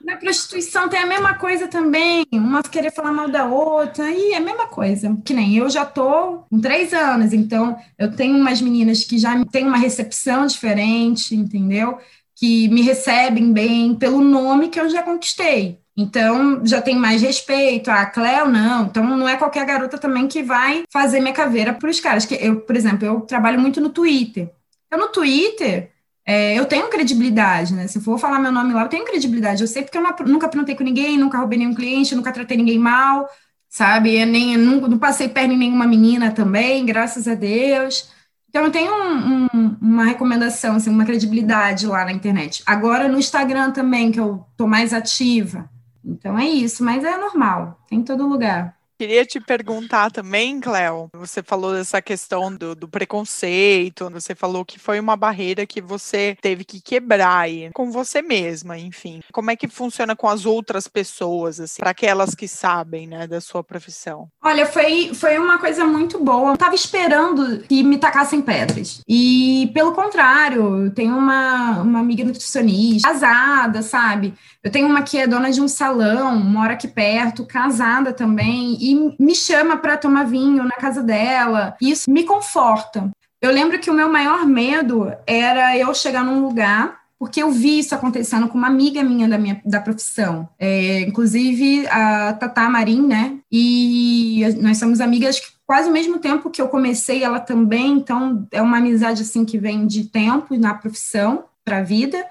[0.00, 4.38] Na prostituição tem a mesma coisa também, uma querer falar mal da outra, e é
[4.38, 5.16] a mesma coisa.
[5.24, 9.44] Que nem eu já tô com três anos, então eu tenho umas meninas que já
[9.44, 11.98] têm uma recepção diferente, entendeu?
[12.40, 15.78] que me recebem bem pelo nome que eu já conquistei.
[15.94, 17.90] Então, já tem mais respeito.
[17.90, 18.86] A Cleo, não.
[18.86, 22.24] Então, não é qualquer garota também que vai fazer minha caveira para os caras.
[22.24, 24.50] Que eu, por exemplo, eu trabalho muito no Twitter.
[24.86, 25.90] Então, no Twitter,
[26.30, 27.88] é, eu tenho credibilidade, né?
[27.88, 29.62] Se eu for falar meu nome lá, eu tenho credibilidade.
[29.62, 32.56] Eu sei porque eu não, nunca aprontei com ninguém, nunca roubei nenhum cliente, nunca tratei
[32.56, 33.28] ninguém mal,
[33.68, 34.16] sabe?
[34.16, 38.12] Eu nem, não, não passei perna em nenhuma menina também, graças a Deus.
[38.48, 42.62] Então, eu tenho um, um, uma recomendação, assim, uma credibilidade lá na internet.
[42.64, 45.68] Agora, no Instagram também, que eu tô mais ativa,
[46.04, 48.76] então é isso, mas é normal, tem em todo lugar.
[49.00, 54.78] Queria te perguntar também, Cléo, você falou dessa questão do, do, preconceito, você falou que
[54.78, 59.22] foi uma barreira que você teve que quebrar aí, com você mesma, enfim.
[59.32, 63.40] Como é que funciona com as outras pessoas, assim, para aquelas que sabem, né, da
[63.40, 64.28] sua profissão?
[64.44, 66.50] Olha, foi, foi uma coisa muito boa.
[66.50, 69.00] Eu tava esperando que me tacassem pedras.
[69.08, 74.34] E, pelo contrário, tenho uma, uma amiga nutricionista, casada, sabe?
[74.62, 78.89] Eu tenho uma que é dona de um salão, mora aqui perto, casada também, e
[79.18, 81.76] me chama para tomar vinho na casa dela.
[81.80, 83.10] Isso me conforta.
[83.40, 87.78] Eu lembro que o meu maior medo era eu chegar num lugar porque eu vi
[87.78, 93.06] isso acontecendo com uma amiga minha da minha da profissão, é, inclusive a Tata Marim,
[93.06, 93.38] né?
[93.52, 98.62] E nós somos amigas quase ao mesmo tempo que eu comecei, ela também, então é
[98.62, 102.24] uma amizade assim que vem de tempo na profissão para a vida.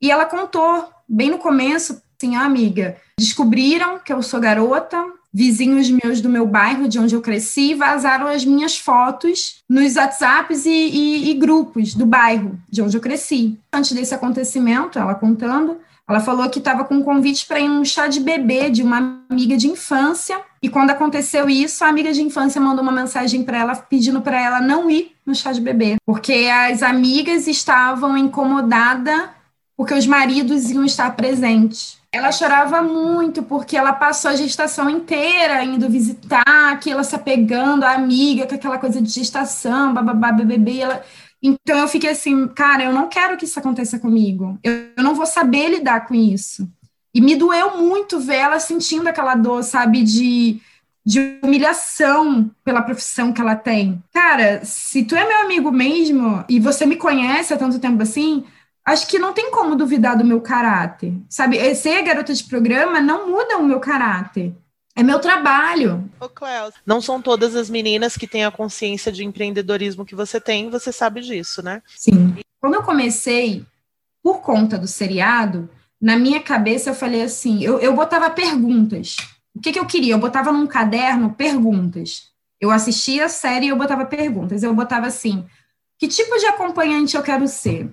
[0.00, 5.00] E ela contou bem no começo, assim, ah, amiga, descobriram que eu sou garota,
[5.32, 10.66] vizinhos meus do meu bairro, de onde eu cresci, vazaram as minhas fotos nos WhatsApps
[10.66, 13.58] e, e, e grupos do bairro, de onde eu cresci.
[13.72, 17.84] Antes desse acontecimento, ela contando, ela falou que estava com um convite para ir num
[17.84, 20.38] chá de bebê de uma amiga de infância.
[20.62, 24.40] E quando aconteceu isso, a amiga de infância mandou uma mensagem para ela pedindo para
[24.40, 29.30] ela não ir no chá de bebê, porque as amigas estavam incomodadas
[29.76, 32.01] porque os maridos iam estar presentes.
[32.14, 37.84] Ela chorava muito porque ela passou a gestação inteira indo visitar, que ela se apegando
[37.84, 40.80] à amiga, com aquela coisa de gestação, bababá, bebê.
[40.80, 41.02] Ela...
[41.42, 44.58] Então eu fiquei assim, cara, eu não quero que isso aconteça comigo.
[44.62, 46.68] Eu, eu não vou saber lidar com isso.
[47.14, 50.60] E me doeu muito ver ela sentindo aquela dor, sabe, de,
[51.04, 54.02] de humilhação pela profissão que ela tem.
[54.12, 58.44] Cara, se tu é meu amigo mesmo e você me conhece há tanto tempo assim,
[58.84, 61.74] acho que não tem como duvidar do meu caráter, sabe?
[61.74, 64.54] Ser garota de programa não muda o meu caráter.
[64.94, 66.10] É meu trabalho.
[66.20, 70.38] Ô, Cléo, não são todas as meninas que têm a consciência de empreendedorismo que você
[70.38, 71.82] tem, você sabe disso, né?
[71.96, 72.36] Sim.
[72.60, 73.64] Quando eu comecei,
[74.22, 75.68] por conta do seriado,
[76.00, 79.16] na minha cabeça eu falei assim, eu, eu botava perguntas.
[79.54, 80.14] O que, que eu queria?
[80.14, 82.30] Eu botava num caderno perguntas.
[82.60, 84.62] Eu assistia a série e eu botava perguntas.
[84.62, 85.46] Eu botava assim,
[85.98, 87.90] que tipo de acompanhante eu quero ser?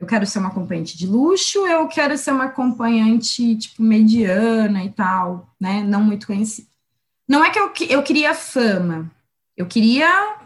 [0.00, 4.90] Eu quero ser uma acompanhante de luxo, eu quero ser uma acompanhante, tipo, mediana e
[4.90, 5.82] tal, né?
[5.82, 6.68] Não muito conhecida.
[7.28, 9.10] Não é que eu, eu queria fama,
[9.56, 10.36] eu queria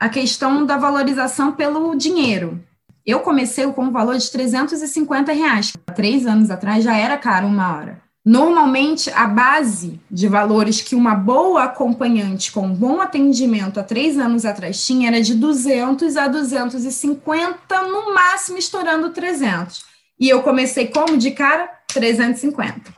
[0.00, 2.64] a questão da valorização pelo dinheiro.
[3.04, 5.72] Eu comecei com um valor de 350 reais.
[5.86, 8.01] Há três anos atrás já era caro uma hora.
[8.24, 14.44] Normalmente, a base de valores que uma boa acompanhante com bom atendimento há três anos
[14.44, 19.84] atrás tinha era de 200 a 250, no máximo estourando 300.
[20.20, 21.68] E eu comecei como de cara?
[21.88, 22.94] 350.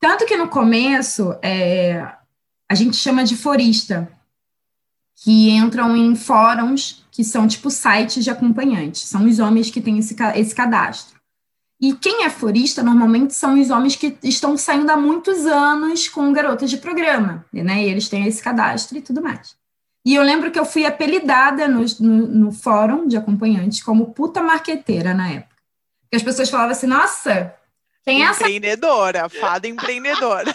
[0.00, 2.04] Tanto que no começo, é,
[2.68, 4.10] a gente chama de forista,
[5.14, 9.02] que entram em fóruns que são tipo sites de acompanhantes.
[9.02, 11.21] São os homens que têm esse, esse cadastro.
[11.82, 16.32] E quem é florista normalmente são os homens que estão saindo há muitos anos com
[16.32, 17.82] garotas de programa, né?
[17.82, 19.56] E eles têm esse cadastro e tudo mais.
[20.06, 24.40] E eu lembro que eu fui apelidada no, no, no fórum de acompanhantes como puta
[24.40, 25.56] marqueteira na época.
[26.02, 27.52] Porque as pessoas falavam assim, nossa,
[28.04, 28.42] quem é essa?
[28.42, 30.54] Empreendedora, fada empreendedora.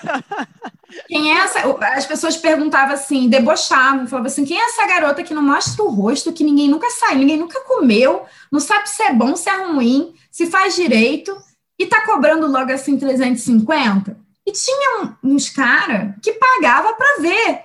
[1.08, 1.60] Quem é essa?
[1.94, 5.90] As pessoas perguntavam assim, debochavam, falavam assim: quem é essa garota que não mostra o
[5.90, 9.66] rosto, que ninguém nunca saiu, ninguém nunca comeu, não sabe se é bom, se é
[9.66, 11.36] ruim, se faz direito,
[11.80, 14.18] e tá cobrando logo assim 350?
[14.46, 17.60] E tinha uns caras que pagava para ver.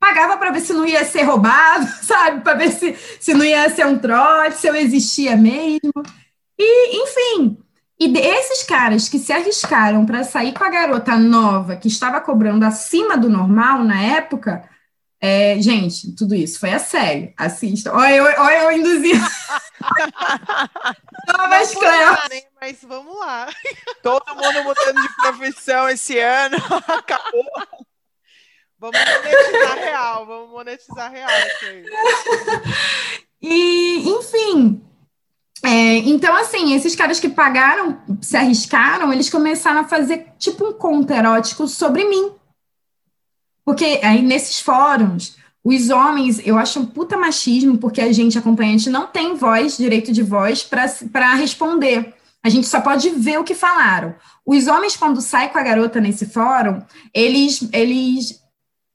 [0.00, 2.42] Pagava para ver se não ia ser roubado, sabe?
[2.42, 5.92] Para ver se, se não ia ser um trote, se eu existia mesmo.
[6.58, 7.56] E, enfim,
[8.04, 12.64] e desses caras que se arriscaram para sair com a garota nova, que estava cobrando
[12.64, 14.68] acima do normal na época,
[15.20, 17.32] é, gente, tudo isso foi a sério.
[17.36, 17.94] Assista.
[17.94, 19.12] Olha, eu, olha, eu induzi.
[21.28, 22.18] Novas Cléo.
[22.60, 23.48] Mas vamos lá.
[24.02, 26.56] Todo mundo mudando de profissão esse ano.
[26.88, 27.46] Acabou.
[28.80, 30.26] Vamos monetizar real.
[30.26, 31.30] Vamos monetizar real.
[33.44, 34.80] E, enfim,
[35.64, 40.72] É, então, assim, esses caras que pagaram, se arriscaram, eles começaram a fazer tipo um
[40.72, 42.32] conto erótico sobre mim.
[43.64, 48.90] Porque aí nesses fóruns, os homens, eu acho um puta machismo, porque a gente, acompanhante,
[48.90, 52.12] não tem voz, direito de voz, para responder.
[52.42, 54.16] A gente só pode ver o que falaram.
[54.44, 56.82] Os homens, quando saem com a garota nesse fórum,
[57.14, 58.41] eles, eles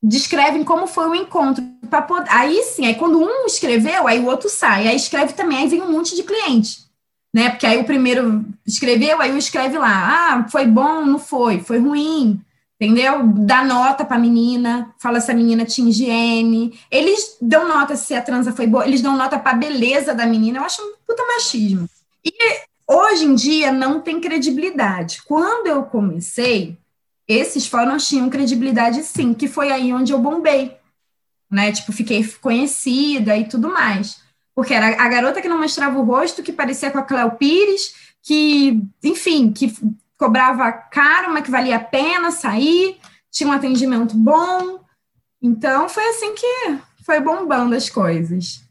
[0.01, 1.63] descrevem como foi o encontro.
[2.07, 2.29] Poder...
[2.29, 4.87] Aí sim, aí quando um escreveu, aí o outro sai.
[4.87, 6.85] Aí escreve também, aí vem um monte de cliente.
[7.33, 7.49] Né?
[7.49, 9.89] Porque aí o primeiro escreveu, aí o escreve lá.
[9.89, 12.41] Ah, foi bom, não foi, foi ruim
[12.79, 13.23] entendeu?
[13.23, 16.79] Dá nota para a menina, fala se a menina tinha higiene.
[16.89, 20.25] Eles dão nota se a transa foi boa, eles dão nota para a beleza da
[20.25, 20.59] menina.
[20.59, 21.89] Eu acho um puta machismo.
[22.23, 22.31] E
[22.87, 25.23] hoje em dia não tem credibilidade.
[25.25, 26.77] Quando eu comecei,
[27.27, 30.77] esses fóruns tinham credibilidade sim, que foi aí onde eu bombei.
[31.51, 31.71] Né?
[31.71, 34.21] Tipo, fiquei conhecida e tudo mais.
[34.55, 37.93] Porque era a garota que não mostrava o rosto, que parecia com a Cléo Pires,
[38.23, 39.73] que, enfim, que
[40.17, 42.97] cobrava caro, mas que valia a pena sair,
[43.29, 44.79] tinha um atendimento bom.
[45.41, 48.63] Então, foi assim que foi bombando as coisas.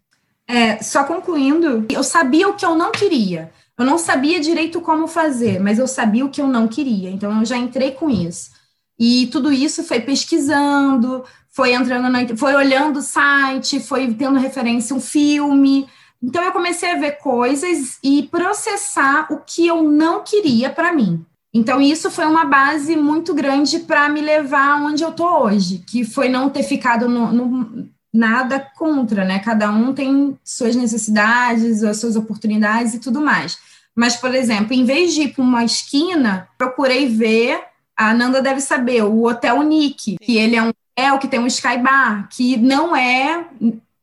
[0.49, 3.53] É, só concluindo, eu sabia o que eu não queria.
[3.79, 7.11] Eu não sabia direito como fazer, mas eu sabia o que eu não queria.
[7.11, 8.51] Então, eu já entrei com isso.
[8.99, 14.97] E tudo isso foi pesquisando, foi entrando na, foi olhando o site, foi tendo referência
[14.97, 15.87] um filme.
[16.23, 21.25] Então eu comecei a ver coisas e processar o que eu não queria para mim.
[21.55, 26.05] Então, isso foi uma base muito grande para me levar onde eu estou hoje, que
[26.05, 29.39] foi não ter ficado no, no, nada contra, né?
[29.39, 33.59] Cada um tem suas necessidades, as suas oportunidades e tudo mais.
[33.95, 37.61] Mas, por exemplo, em vez de ir para uma esquina, procurei ver,
[37.97, 41.47] a Nanda deve saber, o Hotel Nick, que ele é um hotel que tem um
[41.47, 43.47] sky bar, que não é,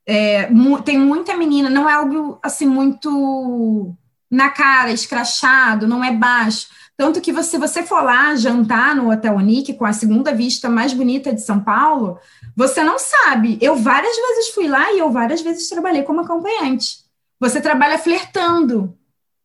[0.08, 0.49] é
[0.84, 3.93] tem muita menina, não é algo assim muito
[4.30, 9.36] na cara, escrachado, não é baixo tanto que se você for lá jantar no Hotel
[9.36, 12.19] Unique, com a segunda vista mais bonita de São Paulo,
[12.56, 13.58] você não sabe.
[13.60, 16.99] Eu várias vezes fui lá e eu várias vezes trabalhei como acompanhante.
[17.39, 18.95] Você trabalha flertando.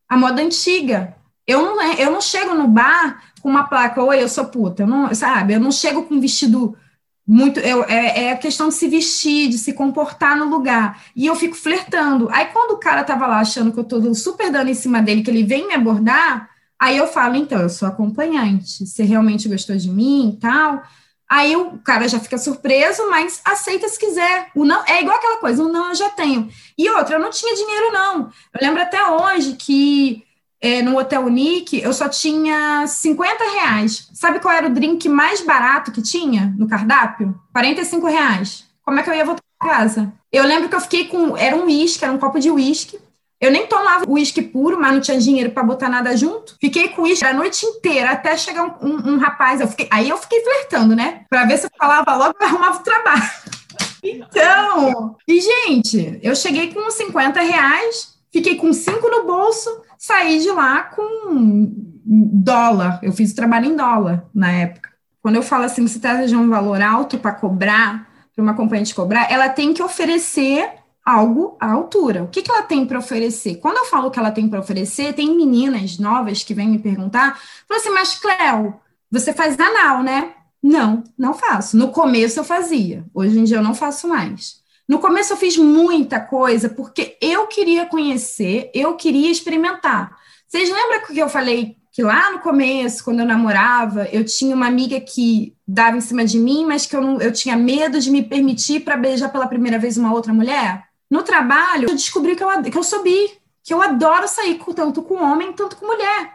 [0.07, 1.15] A moda antiga.
[1.45, 4.83] Eu não, é, eu não chego no bar com uma placa, oi, eu sou puta.
[4.83, 5.53] Eu não, sabe?
[5.53, 6.77] Eu não chego com um vestido
[7.25, 7.59] muito.
[7.59, 11.01] Eu, é, é a questão de se vestir, de se comportar no lugar.
[11.15, 12.29] E eu fico flertando.
[12.31, 15.23] Aí, quando o cara tava lá achando que eu tô super dando em cima dele,
[15.23, 19.75] que ele vem me abordar, Aí eu falo, então, eu sou acompanhante, você realmente gostou
[19.75, 20.81] de mim e tal.
[21.29, 24.49] Aí o cara já fica surpreso, mas aceita se quiser.
[24.55, 26.49] O não é igual aquela coisa, o não eu já tenho.
[26.77, 28.31] E outra, eu não tinha dinheiro, não.
[28.53, 30.23] Eu lembro até hoje que
[30.61, 34.09] é, no Hotel Nick eu só tinha 50 reais.
[34.13, 37.39] Sabe qual era o drink mais barato que tinha no cardápio?
[37.53, 38.65] 45 reais.
[38.83, 40.11] Como é que eu ia voltar para casa?
[40.31, 41.37] Eu lembro que eu fiquei com.
[41.37, 42.99] Era um uísque, era um copo de uísque.
[43.41, 46.57] Eu nem tomava uísque puro, mas não tinha dinheiro para botar nada junto.
[46.59, 49.61] Fiquei com uísque a noite inteira, até chegar um, um, um rapaz.
[49.61, 51.21] Eu fiquei, aí eu fiquei flertando, né?
[51.29, 53.23] Para ver se eu falava logo e arrumava o trabalho.
[54.01, 60.49] Então, e gente, eu cheguei com 50 reais, fiquei com 5 no bolso, saí de
[60.49, 61.69] lá com
[62.05, 62.99] dólar.
[63.03, 64.89] Eu fiz o trabalho em dólar na época.
[65.21, 68.95] Quando eu falo assim, se trata de um valor alto para cobrar, para uma companhia
[68.95, 70.78] cobrar, ela tem que oferecer
[71.09, 72.23] algo à altura.
[72.23, 73.55] O que, que ela tem para oferecer?
[73.55, 77.39] Quando eu falo que ela tem para oferecer, tem meninas novas que vêm me perguntar,
[77.67, 80.33] falam assim, mas Cléo, você faz anal, né?
[80.61, 81.77] Não, não faço.
[81.77, 84.59] No começo eu fazia, hoje em dia eu não faço mais.
[84.87, 90.17] No começo eu fiz muita coisa porque eu queria conhecer, eu queria experimentar.
[90.47, 94.67] Vocês lembram que eu falei que lá no começo, quando eu namorava, eu tinha uma
[94.67, 98.11] amiga que dava em cima de mim, mas que eu, não, eu tinha medo de
[98.11, 100.88] me permitir para beijar pela primeira vez uma outra mulher?
[101.09, 103.31] No trabalho, eu descobri que eu, que eu sou bi,
[103.63, 106.33] que eu adoro sair com, tanto com homem, tanto com mulher.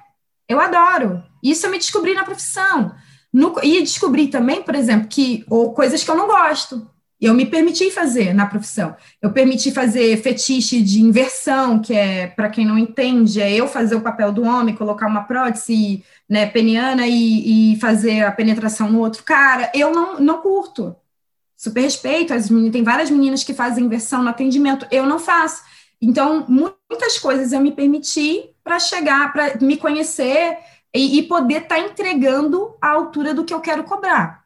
[0.49, 1.23] Eu adoro.
[1.43, 2.95] Isso eu me descobri na profissão.
[3.33, 6.89] No, e descobri também, por exemplo, que ou coisas que eu não gosto.
[7.21, 8.95] Eu me permiti fazer na profissão.
[9.23, 13.95] Eu permiti fazer fetiche de inversão, que é, para quem não entende, é eu fazer
[13.95, 18.99] o papel do homem, colocar uma prótese né, peniana e, e fazer a penetração no
[18.99, 19.71] outro cara.
[19.75, 20.95] Eu não, não curto
[21.65, 25.63] super respeito, as meninas, tem várias meninas que fazem inversão no atendimento, eu não faço.
[26.01, 30.59] Então, muitas coisas eu me permiti para chegar, para me conhecer
[30.95, 34.44] e, e poder estar tá entregando a altura do que eu quero cobrar.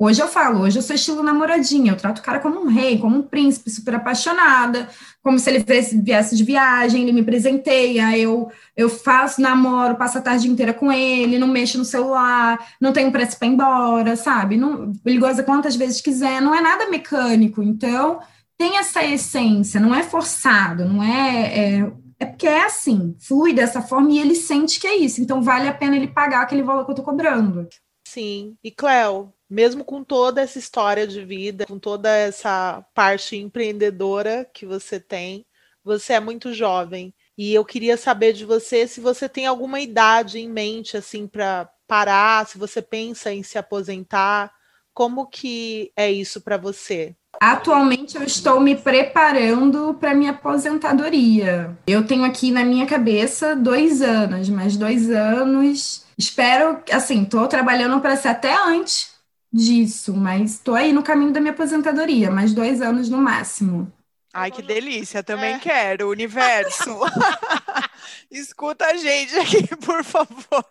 [0.00, 2.98] Hoje eu falo, hoje eu sou estilo namoradinha, eu trato o cara como um rei,
[2.98, 4.88] como um príncipe, super apaixonada,
[5.20, 5.64] como se ele
[6.00, 10.92] viesse, de viagem, ele me presenteia, eu, eu faço, namoro, passo a tarde inteira com
[10.92, 14.56] ele, não mexo no celular, não tenho pressa para ir embora, sabe?
[14.56, 18.20] Não, ele goza quantas vezes quiser, não é nada mecânico, então
[18.56, 23.80] tem essa essência, não é forçado, não é, é é porque é assim, flui dessa
[23.80, 25.20] forma e ele sente que é isso.
[25.20, 27.68] Então vale a pena ele pagar aquele valor que eu tô cobrando.
[28.08, 28.56] Sim.
[28.64, 34.66] E Cléo, mesmo com toda essa história de vida, com toda essa parte empreendedora que
[34.66, 35.46] você tem,
[35.82, 37.14] você é muito jovem.
[37.36, 41.70] E eu queria saber de você se você tem alguma idade em mente assim para
[41.86, 44.52] parar, se você pensa em se aposentar,
[44.92, 47.14] como que é isso para você?
[47.40, 51.78] Atualmente eu estou me preparando para minha aposentadoria.
[51.86, 56.04] Eu tenho aqui na minha cabeça dois anos, mais dois anos.
[56.18, 59.17] Espero, assim, estou trabalhando para ser até antes
[59.52, 63.92] disso, mas estou aí no caminho da minha aposentadoria, mais dois anos no máximo.
[64.32, 65.58] Ai, que delícia, também é.
[65.58, 66.90] quero, universo.
[68.30, 70.64] Escuta a gente aqui, por favor.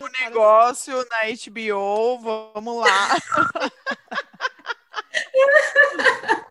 [0.00, 2.18] o negócio na HBO,
[2.54, 3.08] vamos lá.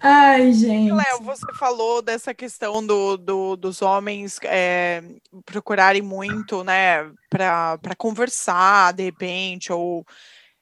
[0.00, 0.92] Ai, gente.
[0.92, 5.02] Léo, você falou dessa questão do, do dos homens é,
[5.46, 10.04] procurarem muito, né, para conversar de repente, ou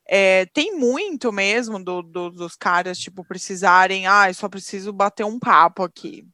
[0.07, 5.25] é, tem muito mesmo do, do, dos caras, tipo, precisarem, ah, eu só preciso bater
[5.25, 6.25] um papo aqui.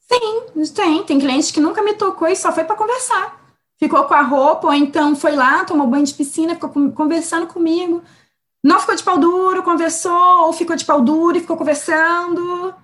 [0.00, 1.04] Sim, tem.
[1.04, 3.38] Tem cliente que nunca me tocou e só foi para conversar.
[3.78, 8.02] Ficou com a roupa, ou então foi lá, tomou banho de piscina, ficou conversando comigo.
[8.68, 12.74] Não ficou de pau duro, conversou, ou ficou de pau duro e ficou conversando.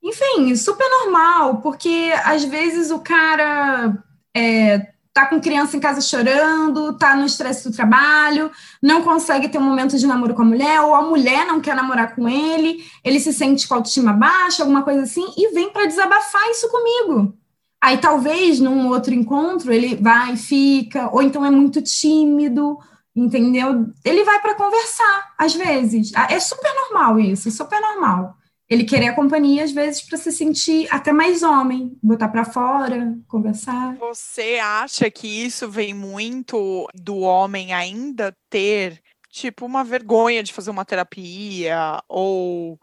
[0.00, 3.92] Enfim, super normal, porque às vezes o cara
[4.36, 9.58] é, tá com criança em casa chorando, tá no estresse do trabalho, não consegue ter
[9.58, 12.84] um momento de namoro com a mulher, ou a mulher não quer namorar com ele,
[13.02, 17.36] ele se sente com autoestima baixa, alguma coisa assim, e vem para desabafar isso comigo.
[17.82, 22.78] Aí talvez num outro encontro ele vai, fica, ou então é muito tímido,
[23.14, 23.86] entendeu?
[24.04, 26.12] Ele vai para conversar, às vezes.
[26.14, 28.36] Ah, é super normal isso, super normal
[28.72, 33.18] ele querer a companhia, às vezes, para se sentir até mais homem, botar para fora,
[33.28, 33.94] conversar.
[33.98, 40.70] Você acha que isso vem muito do homem ainda ter, tipo, uma vergonha de fazer
[40.70, 42.02] uma terapia?
[42.08, 42.80] Ou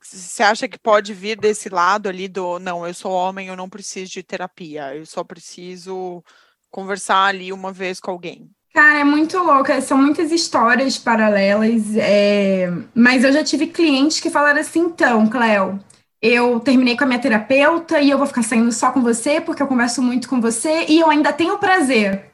[0.00, 3.68] você acha que pode vir desse lado ali do, não, eu sou homem, eu não
[3.68, 6.24] preciso de terapia, eu só preciso
[6.70, 8.50] conversar ali uma vez com alguém?
[8.72, 12.72] Cara, é muito louca, são muitas histórias paralelas, é...
[12.94, 15.80] mas eu já tive clientes que falaram assim, então, Cléo,
[16.22, 19.62] eu terminei com a minha terapeuta e eu vou ficar saindo só com você, porque
[19.62, 22.30] eu converso muito com você e eu ainda tenho prazer.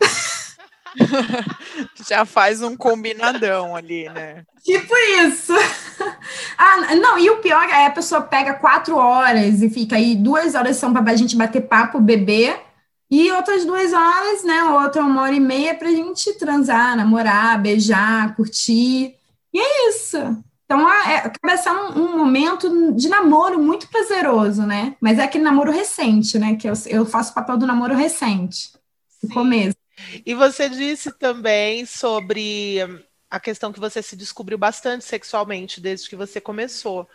[2.07, 4.45] Já faz um combinadão ali, né?
[4.65, 5.55] Tipo isso.
[6.59, 10.55] ah, não, e o pior é a pessoa pega quatro horas e fica aí, duas
[10.55, 12.59] horas são para a gente bater papo, beber,
[13.11, 14.65] e outras duas horas, né?
[14.65, 19.15] Outra uma hora e meia para a gente transar, namorar, beijar, curtir.
[19.53, 20.17] E é isso.
[20.65, 24.97] Então, é, acaba sendo um, um, momento de namoro muito prazeroso, né?
[25.01, 26.57] Mas é aquele namoro recente, né?
[26.57, 28.73] Que eu, eu faço o papel do namoro recente,
[29.23, 29.35] do Sim.
[29.35, 29.77] começo.
[30.25, 32.79] E você disse também sobre
[33.31, 37.09] a questão que você se descobriu bastante sexualmente desde que você começou.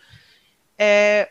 [0.77, 1.29] É,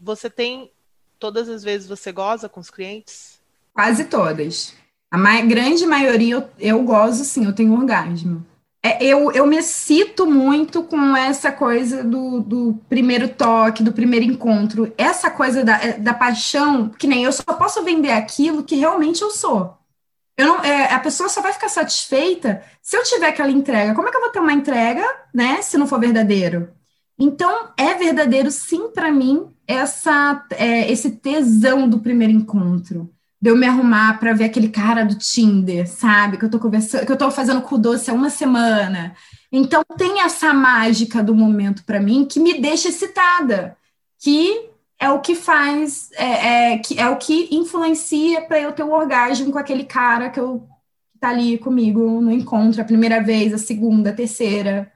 [0.00, 0.70] você tem,
[1.18, 3.35] todas as vezes você goza com os clientes?
[3.76, 4.72] Quase todas.
[5.10, 8.42] A ma grande maioria eu, eu gozo, sim, eu tenho orgasmo.
[8.82, 14.24] É, eu, eu me cito muito com essa coisa do, do primeiro toque, do primeiro
[14.24, 14.90] encontro.
[14.96, 19.20] Essa coisa da, é, da paixão, que nem eu só posso vender aquilo que realmente
[19.20, 19.76] eu sou.
[20.38, 23.94] Eu não, é, a pessoa só vai ficar satisfeita se eu tiver aquela entrega.
[23.94, 25.04] Como é que eu vou ter uma entrega,
[25.34, 26.70] né, se não for verdadeiro?
[27.18, 33.14] Então, é verdadeiro, sim, para mim, essa, é, esse tesão do primeiro encontro
[33.46, 36.36] de eu me arrumar para ver aquele cara do Tinder, sabe?
[36.36, 39.14] Que eu tô conversando, que eu tô fazendo o doce há uma semana.
[39.52, 43.76] Então tem essa mágica do momento para mim que me deixa excitada,
[44.18, 44.68] que
[44.98, 48.88] é o que faz, é, é que é o que influencia para eu ter o
[48.88, 50.66] um orgasmo com aquele cara que eu
[51.20, 54.92] tá ali comigo no encontro a primeira vez, a segunda, a terceira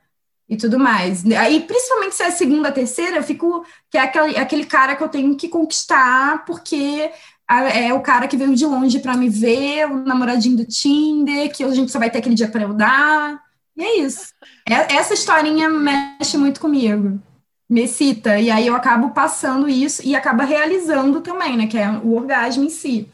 [0.49, 1.25] e tudo mais.
[1.25, 4.97] Aí, principalmente se é a segunda, a terceira, eu fico que é aquele, aquele cara
[4.97, 7.13] que eu tenho que conquistar, porque
[7.51, 11.65] é o cara que veio de longe para me ver, o namoradinho do Tinder, que
[11.65, 13.43] a gente só vai ter aquele dia para eu dar.
[13.77, 14.33] E é isso.
[14.65, 17.21] É, essa historinha mexe muito comigo.
[17.69, 18.39] Me excita.
[18.39, 21.67] E aí eu acabo passando isso e acaba realizando também, né?
[21.67, 23.11] Que é o orgasmo em si.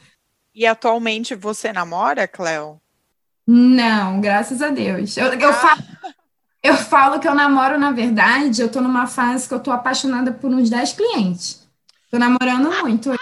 [0.55, 2.81] E atualmente você namora, Cleo?
[3.47, 5.17] Não, graças a Deus.
[5.17, 5.53] Eu, eu, ah.
[5.53, 5.83] falo,
[6.63, 10.33] eu falo que eu namoro, na verdade, eu tô numa fase que eu tô apaixonada
[10.33, 11.67] por uns 10 clientes.
[12.11, 13.13] Tô namorando muito.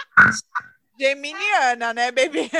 [0.97, 2.49] Geminiana, né, bebê?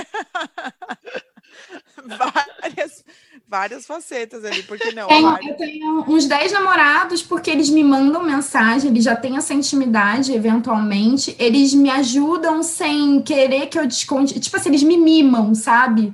[2.06, 3.04] várias,
[3.48, 5.08] várias facetas ali, porque não?
[5.08, 9.54] Tenho, eu tenho uns 10 namorados, porque eles me mandam mensagem, eles já têm essa
[9.54, 11.36] intimidade, eventualmente.
[11.40, 14.40] Eles me ajudam sem querer que eu desconte.
[14.40, 16.14] Tipo assim, eles me mimam, sabe?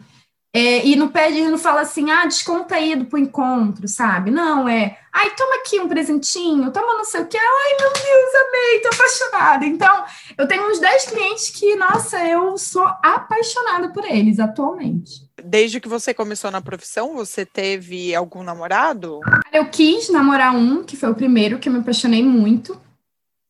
[0.54, 4.30] É, e não pede, não fala assim, ah, desconta aí do pro encontro, sabe?
[4.30, 8.48] Não, é, ai, toma aqui um presentinho, toma não sei o que, ai, meu Deus,
[8.48, 9.66] amei, tô apaixonada.
[9.66, 10.04] Então,
[10.38, 15.26] eu tenho uns 10 clientes que, nossa, eu sou apaixonada por eles atualmente.
[15.42, 19.22] Desde que você começou na profissão, você teve algum namorado?
[19.54, 22.80] Eu quis namorar um, que foi o primeiro que eu me apaixonei muito,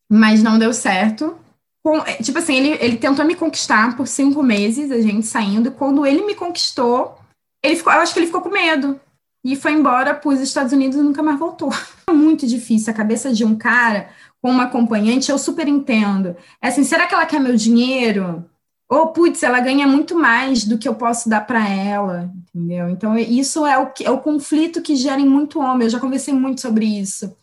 [0.07, 1.35] mas não deu certo.
[1.83, 5.71] Com, é, tipo assim, ele, ele tentou me conquistar por cinco meses, a gente saindo.
[5.71, 7.17] Quando ele me conquistou,
[7.63, 8.99] ele ficou, eu acho que ele ficou com medo.
[9.43, 11.69] E foi embora para os Estados Unidos e nunca mais voltou.
[12.07, 12.91] É muito difícil.
[12.91, 14.09] A cabeça de um cara
[14.41, 16.35] com uma acompanhante, eu super entendo.
[16.61, 18.43] É assim, será que ela quer meu dinheiro?
[18.89, 22.89] Ou, putz, ela ganha muito mais do que eu posso dar para ela, entendeu?
[22.89, 25.85] Então, isso é o, é o conflito que gera em muito homem.
[25.85, 27.33] Eu já conversei muito sobre isso.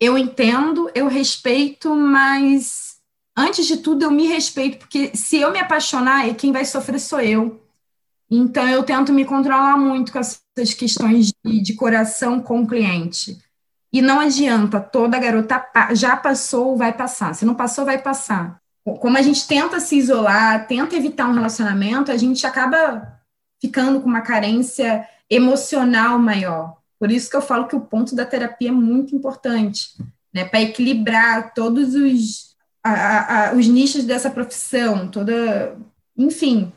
[0.00, 2.83] Eu entendo, eu respeito, mas
[3.36, 7.20] antes de tudo, eu me respeito, porque se eu me apaixonar, quem vai sofrer sou
[7.20, 7.60] eu.
[8.30, 13.38] Então, eu tento me controlar muito com essas questões de, de coração com o cliente.
[13.92, 17.34] E não adianta, toda garota já passou, vai passar.
[17.34, 18.60] Se não passou, vai passar.
[18.84, 23.20] Como a gente tenta se isolar, tenta evitar um relacionamento, a gente acaba
[23.60, 26.76] ficando com uma carência emocional maior.
[26.98, 29.90] Por isso que eu falo que o ponto da terapia é muito importante,
[30.32, 30.44] né?
[30.44, 32.53] Para equilibrar todos os
[32.84, 35.76] a, a, os nichos dessa profissão, toda,
[36.16, 36.70] enfim.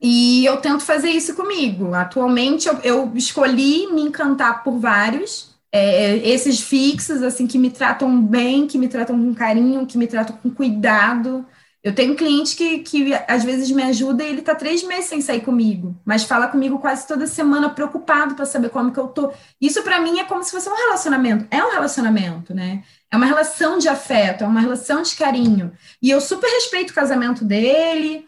[0.00, 1.94] E eu tento fazer isso comigo.
[1.94, 8.22] Atualmente eu, eu escolhi me encantar por vários, é, esses fixos, assim, que me tratam
[8.22, 11.44] bem, que me tratam com carinho, que me tratam com cuidado.
[11.84, 15.04] Eu tenho um cliente que, que às vezes me ajuda e ele está três meses
[15.04, 19.08] sem sair comigo, mas fala comigo quase toda semana, preocupado para saber como que eu
[19.08, 19.30] tô.
[19.60, 21.46] Isso para mim é como se fosse um relacionamento.
[21.50, 22.82] É um relacionamento, né?
[23.10, 25.72] É uma relação de afeto, é uma relação de carinho.
[26.00, 28.26] E eu super respeito o casamento dele,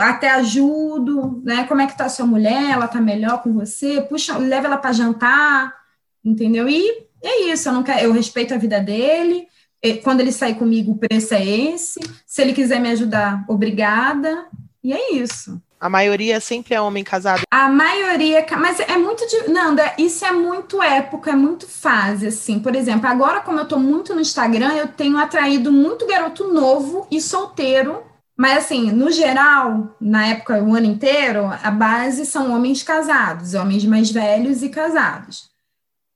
[0.00, 1.64] até ajudo, né?
[1.64, 2.70] Como é que tá a sua mulher?
[2.70, 4.00] Ela tá melhor com você?
[4.02, 5.74] Puxa, leva ela para jantar,
[6.24, 6.68] entendeu?
[6.68, 9.48] E é isso, eu não quero, eu respeito a vida dele.
[10.02, 12.00] Quando ele sair comigo, o preço é esse.
[12.26, 14.46] Se ele quiser me ajudar, obrigada.
[14.82, 15.60] E é isso.
[15.82, 17.42] A maioria sempre é homem casado.
[17.50, 22.60] A maioria, mas é muito de, Nanda, isso é muito época, é muito fase assim.
[22.60, 27.08] Por exemplo, agora como eu tô muito no Instagram, eu tenho atraído muito garoto novo
[27.10, 28.00] e solteiro.
[28.36, 33.84] Mas assim, no geral, na época o ano inteiro, a base são homens casados, homens
[33.84, 35.51] mais velhos e casados.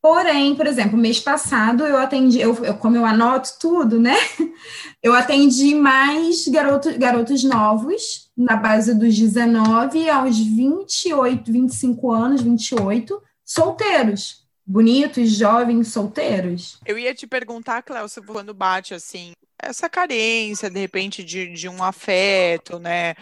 [0.07, 4.15] Porém, por exemplo, mês passado eu atendi, eu, eu, como eu anoto tudo, né?
[5.03, 13.23] Eu atendi mais garotos, garotos novos, na base dos 19 aos 28, 25 anos, 28,
[13.45, 14.47] solteiros.
[14.65, 16.79] Bonitos, jovens, solteiros.
[16.85, 21.83] Eu ia te perguntar, Cléo, quando bate assim, essa carência, de repente, de, de um
[21.83, 23.15] afeto, né?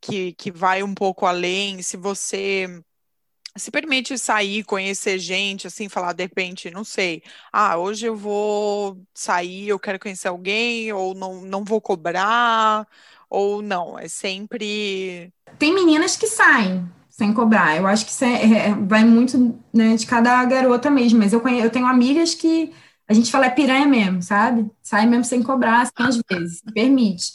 [0.00, 2.82] Que, que vai um pouco além, se você
[3.56, 7.22] se permite sair, conhecer gente, assim, falar de repente, não sei,
[7.52, 12.86] ah, hoje eu vou sair, eu quero conhecer alguém, ou não, não vou cobrar,
[13.28, 15.32] ou não, é sempre.
[15.58, 19.94] Tem meninas que saem sem cobrar, eu acho que isso é, é, vai muito né,
[19.96, 22.72] de cada garota mesmo, mas eu, eu tenho amigas que
[23.06, 24.70] a gente fala é piranha mesmo, sabe?
[24.80, 27.32] Sai mesmo sem cobrar, assim, às vezes, permite.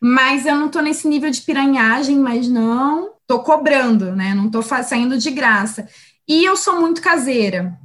[0.00, 4.34] Mas eu não tô nesse nível de piranhagem, mas não tô cobrando, né?
[4.34, 5.88] Não tô saindo de graça.
[6.28, 7.76] E eu sou muito caseira.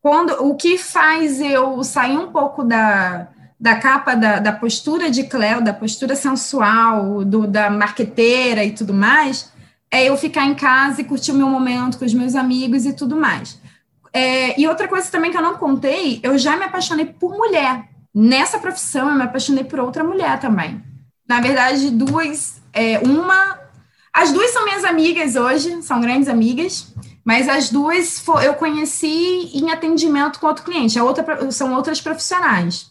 [0.00, 3.28] Quando o que faz eu sair um pouco da,
[3.58, 8.92] da capa da, da postura de Cleo, da postura sensual, do, da marqueteira e tudo
[8.92, 9.52] mais,
[9.90, 12.92] é eu ficar em casa e curtir o meu momento com os meus amigos e
[12.92, 13.60] tudo mais.
[14.12, 17.88] É, e outra coisa também que eu não contei, eu já me apaixonei por mulher.
[18.14, 20.82] Nessa profissão, eu me apaixonei por outra mulher também.
[21.28, 22.60] Na verdade, duas.
[22.74, 23.61] É, uma
[24.12, 26.92] as duas são minhas amigas hoje, são grandes amigas,
[27.24, 32.90] mas as duas eu conheci em atendimento com outro cliente, a outra, são outras profissionais.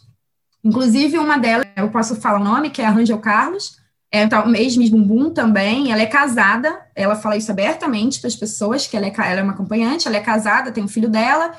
[0.64, 3.76] Inclusive, uma delas, eu posso falar o nome, que é a Rangel Carlos,
[4.10, 8.86] é o ex-Miss Bumbum também, ela é casada, ela fala isso abertamente para as pessoas,
[8.86, 11.52] que ela é, ela é uma acompanhante, ela é casada, tem um filho dela,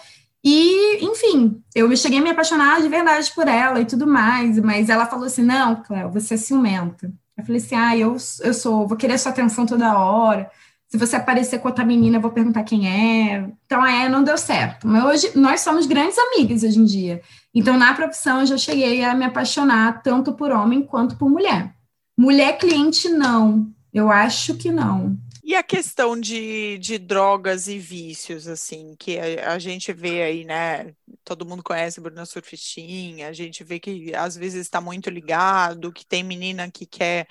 [0.43, 4.89] e, enfim, eu cheguei a me apaixonar de verdade por ela e tudo mais, mas
[4.89, 7.11] ela falou assim, não, Cléo, você é ciumenta.
[7.37, 10.49] Eu falei assim, ah, eu, eu sou, vou querer sua atenção toda hora.
[10.87, 13.49] Se você aparecer com outra menina, eu vou perguntar quem é.
[13.65, 14.87] Então, é, não deu certo.
[14.87, 17.21] Mas hoje, nós somos grandes amigas hoje em dia.
[17.53, 21.73] Então, na profissão, eu já cheguei a me apaixonar tanto por homem quanto por mulher.
[22.15, 23.67] Mulher cliente, não.
[23.91, 25.17] Eu acho que não.
[25.43, 30.45] E a questão de, de drogas e vícios, assim, que a, a gente vê aí,
[30.45, 30.93] né?
[31.23, 36.05] Todo mundo conhece Bruna Surfistinha, a gente vê que às vezes está muito ligado, que
[36.05, 37.27] tem menina que quer,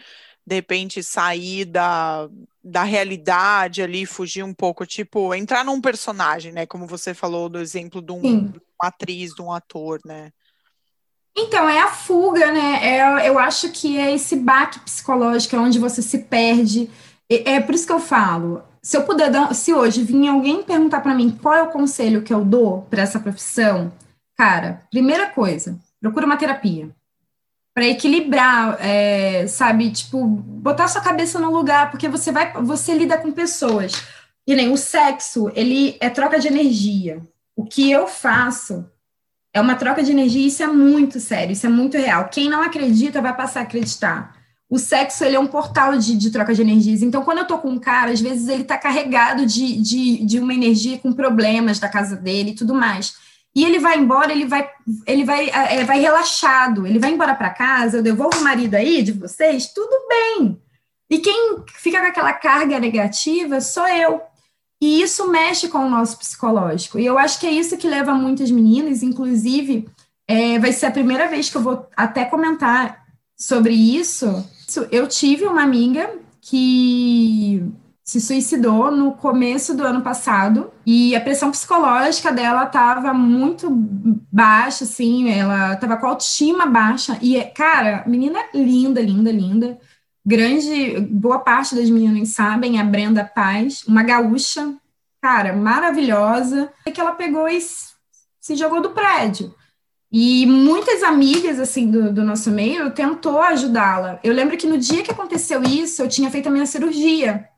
[0.46, 2.28] de repente, sair da,
[2.62, 6.66] da realidade ali, fugir um pouco, tipo, entrar num personagem, né?
[6.66, 10.30] Como você falou do exemplo de, um, de uma atriz, de um ator, né?
[11.36, 12.80] Então, é a fuga, né?
[12.82, 16.90] É, eu acho que é esse baque psicológico, é onde você se perde
[17.46, 21.00] é por isso que eu falo, se eu puder dar, se hoje vir alguém perguntar
[21.00, 23.92] para mim qual é o conselho que eu dou para essa profissão,
[24.36, 26.90] cara, primeira coisa, procura uma terapia
[27.74, 33.16] para equilibrar, é, sabe, tipo, botar sua cabeça no lugar, porque você vai, você lida
[33.16, 33.92] com pessoas.
[34.46, 37.22] E nem o sexo, ele é troca de energia.
[37.56, 38.84] O que eu faço
[39.54, 42.28] é uma troca de energia, isso é muito sério, isso é muito real.
[42.28, 44.41] Quem não acredita vai passar a acreditar
[44.72, 47.02] o sexo ele é um portal de, de, troca de energias.
[47.02, 50.38] Então, quando eu tô com um cara, às vezes ele tá carregado de, de, de
[50.38, 53.14] uma energia com problemas da casa dele e tudo mais.
[53.54, 54.66] E ele vai embora, ele vai,
[55.06, 59.02] ele vai, é, vai relaxado, ele vai embora para casa, eu devolvo o marido aí
[59.02, 60.58] de vocês, tudo bem.
[61.10, 64.22] E quem fica com aquela carga negativa sou eu.
[64.80, 66.98] E isso mexe com o nosso psicológico.
[66.98, 69.86] E eu acho que é isso que leva muitas meninas, inclusive,
[70.26, 73.02] é, vai ser a primeira vez que eu vou até comentar
[73.36, 74.42] sobre isso,
[74.90, 76.10] eu tive uma amiga
[76.40, 77.64] que
[78.04, 84.84] se suicidou no começo do ano passado e a pressão psicológica dela estava muito baixa,
[84.84, 89.78] assim, ela estava com a autoestima baixa e, cara, menina linda, linda, linda,
[90.26, 94.74] grande, boa parte das meninas sabem, a Brenda Paz, uma gaúcha,
[95.20, 99.54] cara, maravilhosa, que ela pegou e se jogou do prédio.
[100.12, 104.20] E muitas amigas, assim, do, do nosso meio tentou ajudá-la.
[104.22, 107.48] Eu lembro que no dia que aconteceu isso, eu tinha feito a minha cirurgia.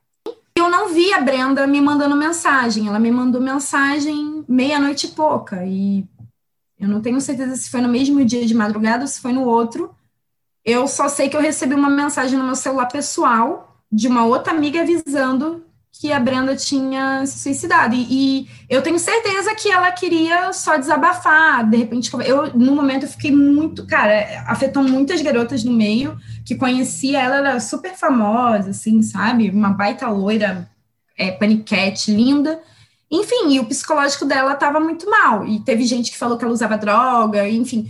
[0.57, 2.87] Eu não vi a Brenda me mandando mensagem.
[2.87, 5.67] Ela me mandou mensagem meia-noite e pouca.
[5.67, 6.07] E
[6.79, 9.45] eu não tenho certeza se foi no mesmo dia de madrugada ou se foi no
[9.45, 9.93] outro.
[10.65, 14.53] Eu só sei que eu recebi uma mensagem no meu celular pessoal de uma outra
[14.53, 15.64] amiga avisando
[16.01, 17.95] que a Brenda tinha se suicidado.
[17.95, 21.69] E, e, eu tenho certeza que ela queria só desabafar.
[21.69, 23.87] De repente, eu, no momento, eu fiquei muito.
[23.87, 27.21] Cara, afetou muitas garotas no meio que conhecia.
[27.23, 29.51] Ela era super famosa, assim, sabe?
[29.51, 30.69] Uma baita loira,
[31.17, 32.61] é, paniquete, linda.
[33.11, 35.47] Enfim, e o psicológico dela estava muito mal.
[35.47, 37.89] E teve gente que falou que ela usava droga, enfim.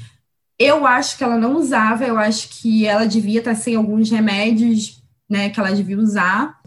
[0.59, 5.03] Eu acho que ela não usava, eu acho que ela devia estar sem alguns remédios,
[5.29, 6.63] né, que ela devia usar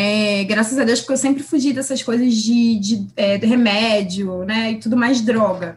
[0.00, 4.44] é, graças a Deus, porque eu sempre fugi dessas coisas de, de, é, de remédio,
[4.44, 5.76] né, e tudo mais droga.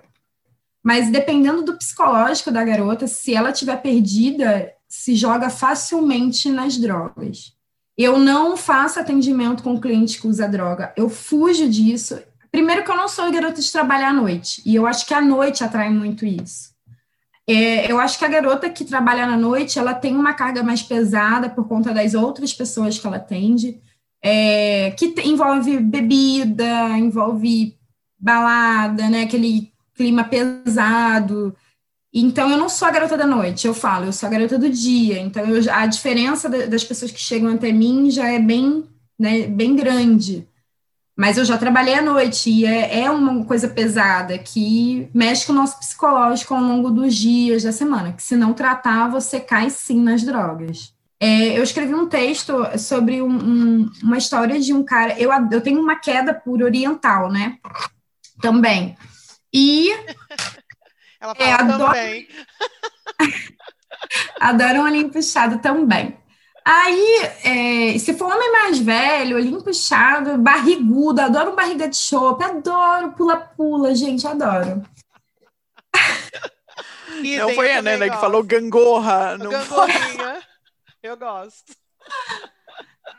[0.84, 7.54] Mas dependendo do psicológico da garota, se ela tiver perdida, se joga facilmente nas drogas.
[7.98, 12.22] Eu não faço atendimento com cliente que usa droga, eu fujo disso.
[12.52, 15.22] Primeiro que eu não sou garota de trabalhar à noite, e eu acho que a
[15.22, 16.70] noite atrai muito isso.
[17.50, 20.84] É, eu acho que a garota que trabalha na noite, ela tem uma carga mais
[20.84, 23.82] pesada por conta das outras pessoas que ela atende
[24.24, 27.76] é, que envolve bebida, envolve
[28.20, 29.24] balada, né?
[29.24, 31.56] Aquele clima pesado.
[32.14, 34.70] Então, eu não sou a garota da noite, eu falo, eu sou a garota do
[34.70, 35.20] dia.
[35.20, 38.84] Então, eu, a diferença das pessoas que chegam até mim já é bem,
[39.18, 40.48] né, bem grande.
[41.16, 45.54] Mas eu já trabalhei à noite e é, é uma coisa pesada que mexe com
[45.54, 49.70] o nosso psicológico ao longo dos dias da semana, que se não tratar, você cai
[49.70, 50.94] sim nas drogas.
[51.24, 55.16] É, eu escrevi um texto sobre um, um, uma história de um cara.
[55.20, 57.60] Eu, eu tenho uma queda por oriental, né?
[58.42, 58.98] Também.
[59.54, 59.92] E.
[61.22, 62.28] Ela fala é, adoro, também.
[64.42, 66.18] adoro um olhinho puxado também.
[66.66, 73.12] Aí, é, se for homem mais velho, olhinho puxado, barrigudo, adoro barriga de chope, adoro
[73.12, 74.82] pula-pula, gente, adoro.
[77.38, 79.38] Não foi a Nena que falou gangorra.
[79.38, 80.51] Não Gangorrinha.
[81.04, 81.76] Eu gosto.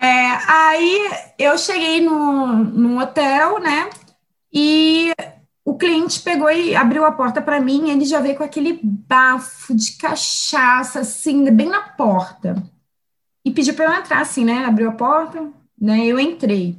[0.01, 3.91] É, aí eu cheguei no, no hotel, né?
[4.53, 5.13] E
[5.65, 9.75] o cliente pegou e abriu a porta para mim, ele já veio com aquele bafo
[9.75, 12.55] de cachaça, assim, bem na porta.
[13.45, 14.65] E pediu para eu entrar, assim, né?
[14.65, 16.07] Abriu a porta, né?
[16.07, 16.77] Eu entrei.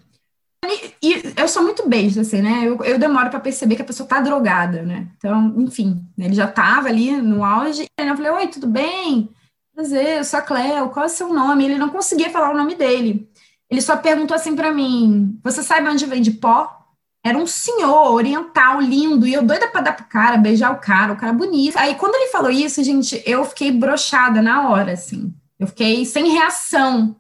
[0.66, 2.62] E, e eu sou muito beijo, assim, né?
[2.66, 5.10] Eu, eu demoro para perceber que a pessoa tá drogada, né?
[5.18, 7.86] Então, enfim, ele já tava ali no auge.
[8.00, 9.30] Aí eu falei, oi, tudo bem?
[9.74, 11.66] Prazer, eu sou a Cleo, qual é o seu nome?
[11.66, 13.28] Ele não conseguia falar o nome dele.
[13.70, 16.80] Ele só perguntou assim para mim: Você sabe onde vem de pó?
[17.26, 21.14] Era um senhor oriental, lindo, e eu doida para dar pro cara, beijar o cara,
[21.14, 21.78] o cara bonito.
[21.78, 25.34] Aí quando ele falou isso, gente, eu fiquei brochada na hora, assim.
[25.58, 27.16] Eu fiquei sem reação.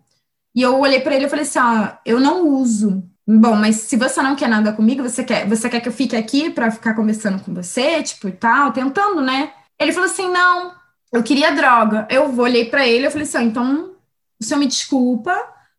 [0.56, 3.04] E eu olhei para ele e falei assim: ó, eu não uso.
[3.28, 6.16] Bom, mas se você não quer nada comigo, você quer, você quer que eu fique
[6.16, 9.54] aqui para ficar conversando com você, tipo, e tal, tentando, né?
[9.80, 10.74] Ele falou assim: não,
[11.14, 12.07] eu queria droga.
[12.09, 13.95] Eu olhei para ele e falei assim: então,
[14.41, 15.34] o senhor me desculpa,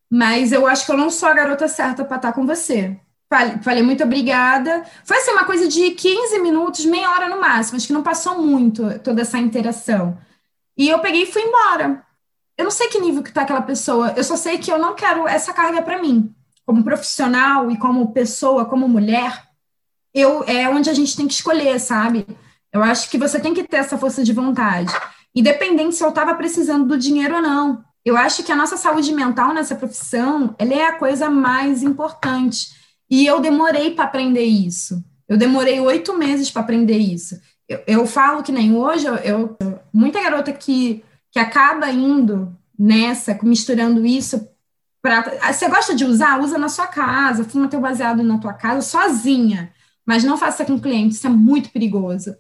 [0.09, 2.97] mas eu acho que eu não sou a garota certa para estar com você.
[3.63, 4.85] Falei, muito obrigada.
[5.05, 8.41] Foi assim, uma coisa de 15 minutos, meia hora no máximo, acho que não passou
[8.41, 10.17] muito toda essa interação.
[10.79, 12.05] E eu peguei e fui embora.
[12.57, 14.95] Eu não sei que nível que tá aquela pessoa, eu só sei que eu não
[14.95, 16.33] quero essa carga para mim.
[16.65, 19.43] Como profissional e como pessoa, como mulher,
[20.15, 22.25] eu é onde a gente tem que escolher, sabe?
[22.73, 24.93] Eu acho que você tem que ter essa força de vontade.
[25.35, 27.85] Independente se eu estava precisando do dinheiro ou não.
[28.05, 32.69] Eu acho que a nossa saúde mental nessa profissão, ela é a coisa mais importante.
[33.11, 35.03] E eu demorei para aprender isso.
[35.29, 37.41] Eu demorei oito meses para aprender isso.
[37.69, 39.57] Eu, eu, falo que nem hoje, eu, eu,
[39.93, 44.47] muita garota que, que acaba indo nessa, misturando isso.
[45.01, 46.41] Pra, você gosta de usar?
[46.41, 49.73] Usa na sua casa, fuma teu baseado na tua casa, sozinha.
[50.07, 52.37] Mas não faça com cliente, isso é muito perigoso.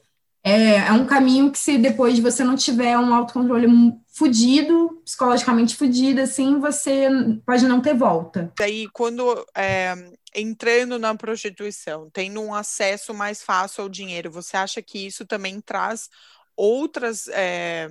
[0.46, 3.66] É, é um caminho que, se depois você não tiver um autocontrole
[4.08, 7.08] fudido, psicologicamente fudido, assim, você
[7.46, 8.52] pode não ter volta.
[8.58, 9.24] Daí, quando
[9.56, 9.94] é,
[10.34, 15.62] entrando na prostituição, tendo um acesso mais fácil ao dinheiro, você acha que isso também
[15.62, 16.10] traz
[16.54, 17.88] outras é,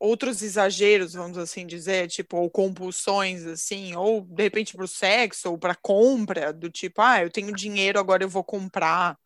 [0.00, 5.50] outros exageros, vamos assim dizer, tipo, ou compulsões, assim, ou de repente para o sexo,
[5.50, 9.18] ou para compra, do tipo, ah, eu tenho dinheiro, agora eu vou comprar.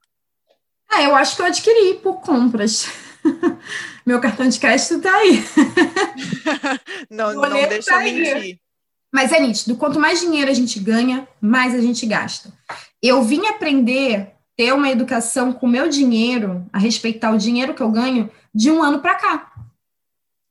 [0.93, 2.86] Ah, eu acho que eu adquiri por compras.
[4.05, 5.45] Meu cartão de crédito tá aí.
[7.09, 8.59] não, não deixa tá mentir.
[9.12, 12.53] Mas é nítido, quanto mais dinheiro a gente ganha, mais a gente gasta.
[13.03, 17.82] Eu vim aprender ter uma educação com o meu dinheiro, a respeitar o dinheiro que
[17.82, 19.53] eu ganho, de um ano para cá.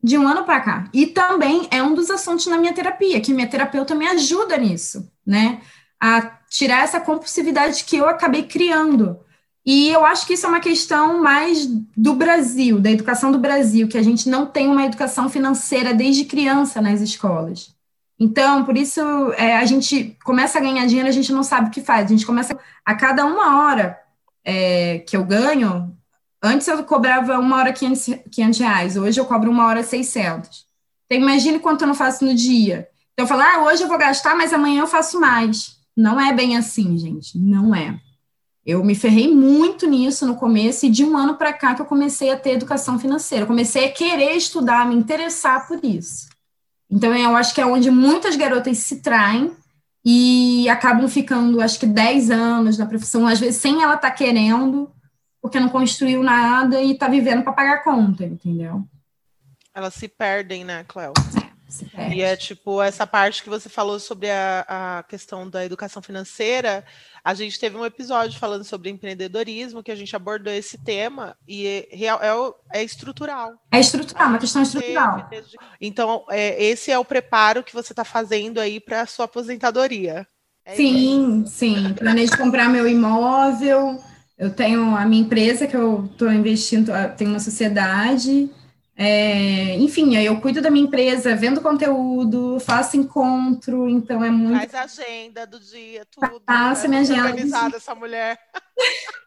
[0.03, 0.89] De um ano para cá.
[0.93, 5.11] E também é um dos assuntos na minha terapia, que minha terapeuta me ajuda nisso,
[5.25, 5.61] né?
[5.99, 9.19] A tirar essa compulsividade que eu acabei criando.
[9.65, 13.87] E eu acho que isso é uma questão mais do Brasil, da educação do Brasil,
[13.87, 17.75] que a gente não tem uma educação financeira desde criança nas escolas.
[18.19, 19.01] Então, por isso,
[19.33, 22.05] é, a gente começa a ganhar dinheiro, a gente não sabe o que faz.
[22.05, 23.99] A gente começa a cada uma hora
[24.43, 25.95] é, que eu ganho,
[26.41, 30.65] antes eu cobrava uma hora 500, 500 reais, hoje eu cobro uma hora 600.
[31.05, 32.87] Então, imagine quanto eu não faço no dia.
[33.13, 35.77] Então, eu falo, ah, hoje eu vou gastar, mas amanhã eu faço mais.
[35.95, 37.99] Não é bem assim, gente, não é.
[38.65, 41.85] Eu me ferrei muito nisso no começo, e de um ano para cá que eu
[41.85, 43.43] comecei a ter educação financeira.
[43.43, 46.29] Eu comecei a querer estudar, a me interessar por isso.
[46.89, 49.51] Então, eu acho que é onde muitas garotas se traem
[50.03, 54.15] e acabam ficando, acho que 10 anos na profissão, às vezes sem ela estar tá
[54.15, 54.91] querendo,
[55.41, 58.83] porque não construiu nada e está vivendo para pagar conta, entendeu?
[59.73, 61.13] Elas se perdem, né, Cléo?
[62.13, 64.65] E é tipo, essa parte que você falou sobre a,
[64.99, 66.83] a questão da educação financeira,
[67.23, 71.67] a gente teve um episódio falando sobre empreendedorismo, que a gente abordou esse tema, e
[71.67, 72.19] é, é,
[72.73, 73.53] é estrutural.
[73.71, 75.29] É estrutural, uma questão estrutural.
[75.79, 80.25] Então, é, esse é o preparo que você está fazendo aí para a sua aposentadoria.
[80.65, 81.51] É sim, isso.
[81.51, 81.93] sim.
[81.93, 83.99] Planejo comprar meu imóvel,
[84.37, 88.49] eu tenho a minha empresa que eu estou investindo, tenho uma sociedade,
[88.95, 94.69] é, enfim, aí eu cuido da minha empresa, vendo conteúdo, faço encontro, então é muito.
[94.69, 96.41] Faz agenda do dia, tudo.
[96.45, 96.89] Faço né?
[96.89, 97.29] minha agenda.
[97.29, 98.37] Organizada essa mulher.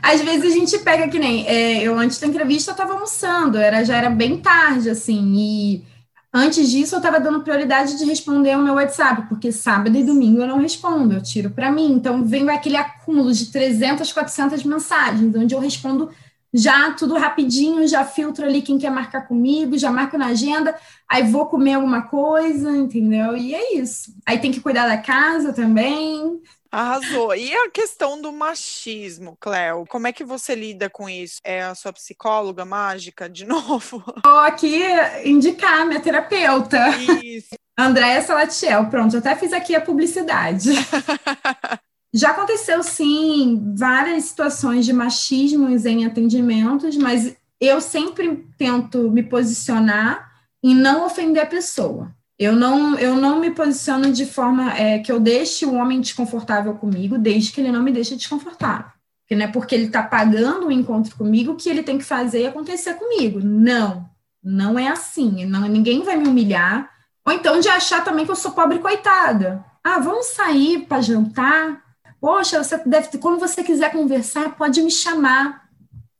[0.00, 3.58] Às vezes a gente pega que nem é, eu antes da entrevista eu estava almoçando,
[3.58, 5.84] era já era bem tarde assim e
[6.32, 10.40] antes disso eu estava dando prioridade de responder o meu WhatsApp porque sábado e domingo
[10.40, 15.34] eu não respondo, eu tiro para mim, então vem aquele acúmulo de 300, 400 mensagens
[15.34, 16.10] onde eu respondo
[16.52, 20.76] já tudo rapidinho, já filtro ali quem quer marcar comigo, já marco na agenda,
[21.08, 23.36] aí vou comer alguma coisa, entendeu?
[23.36, 24.14] E é isso.
[24.24, 26.40] Aí tem que cuidar da casa também.
[26.70, 27.34] Arrasou.
[27.34, 29.86] E a questão do machismo, Cléo?
[29.88, 31.40] Como é que você lida com isso?
[31.44, 34.02] É a sua psicóloga mágica, de novo?
[34.24, 34.82] Vou aqui
[35.24, 36.78] indicar minha terapeuta.
[37.22, 37.54] Isso.
[37.78, 40.70] Andréia Salatiel, pronto, até fiz aqui a publicidade.
[42.14, 50.30] Já aconteceu, sim, várias situações de machismo em atendimentos, mas eu sempre tento me posicionar
[50.62, 52.14] em não ofender a pessoa.
[52.38, 56.74] Eu não, eu não me posiciono de forma é, que eu deixe o homem desconfortável
[56.74, 58.90] comigo, desde que ele não me deixe desconfortável.
[59.22, 62.04] Porque não é porque ele está pagando o um encontro comigo que ele tem que
[62.04, 63.40] fazer acontecer comigo.
[63.42, 64.08] Não,
[64.42, 65.44] não é assim.
[65.46, 66.90] Não, ninguém vai me humilhar.
[67.24, 69.64] Ou então de achar também que eu sou pobre coitada.
[69.82, 71.82] Ah, vamos sair para jantar?
[72.26, 75.70] Poxa, você deve, quando você quiser conversar, pode me chamar.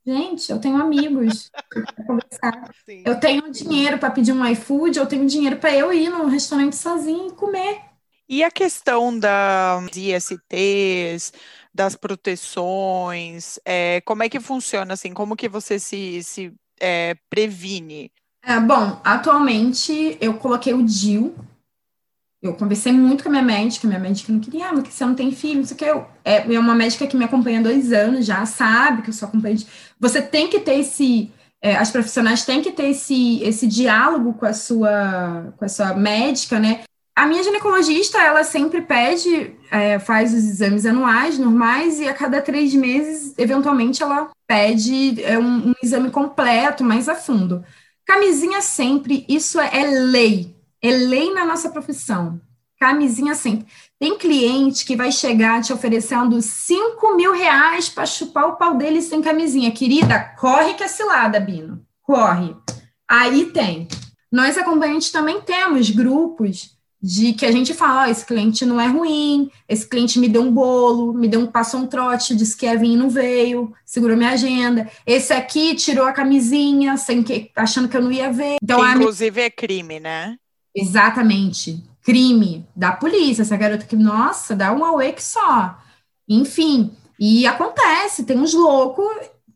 [0.07, 2.71] Gente, eu tenho amigos para conversar.
[2.87, 3.03] Sim.
[3.05, 6.77] Eu tenho dinheiro para pedir um iFood, eu tenho dinheiro para eu ir num restaurante
[6.77, 7.81] sozinho e comer.
[8.29, 11.33] E a questão das ISTs,
[11.75, 15.13] das proteções, é, como é que funciona assim?
[15.13, 18.13] Como que você se, se é, previne?
[18.45, 21.35] É, bom, atualmente eu coloquei o DIL,
[22.47, 25.15] eu conversei muito com a minha médica, minha médica não queria, ah, mas você não
[25.15, 25.85] tem filho, não sei o que.
[25.85, 29.15] Eu, é, é uma médica que me acompanha há dois anos já, sabe que eu
[29.15, 29.67] sou acompanhante.
[29.99, 31.31] Você tem que ter esse.
[31.63, 35.95] É, as profissionais têm que ter esse, esse diálogo com a sua com a sua
[35.95, 36.83] médica, né?
[37.17, 42.43] A minha ginecologista, ela sempre pede, é, faz os exames anuais normais e a cada
[42.43, 47.65] três meses, eventualmente, ela pede é, um, um exame completo, mais a fundo.
[48.05, 52.41] Camisinha sempre, isso é lei, é lei na nossa profissão.
[52.79, 53.67] Camisinha sempre.
[53.99, 59.01] Tem cliente que vai chegar te oferecendo 5 mil reais para chupar o pau dele
[59.01, 59.71] sem camisinha.
[59.71, 61.81] Querida, corre que é cilada, Bino.
[62.03, 62.55] Corre.
[63.09, 63.89] Aí tem.
[64.31, 68.87] Nós, acompanhantes, também temos grupos de que a gente fala, oh, esse cliente não é
[68.87, 72.67] ruim, esse cliente me deu um bolo, me deu um passou um trote, disse que
[72.67, 74.91] ia vir e não veio, segurou minha agenda.
[75.07, 78.57] Esse aqui tirou a camisinha, sem que, achando que eu não ia ver.
[78.63, 80.37] Então, que, inclusive é crime, né?
[80.77, 81.83] Exatamente.
[82.03, 83.43] Crime da polícia.
[83.43, 85.79] Essa garota que, nossa, dá um away que só.
[86.29, 89.07] Enfim, e acontece, tem uns loucos,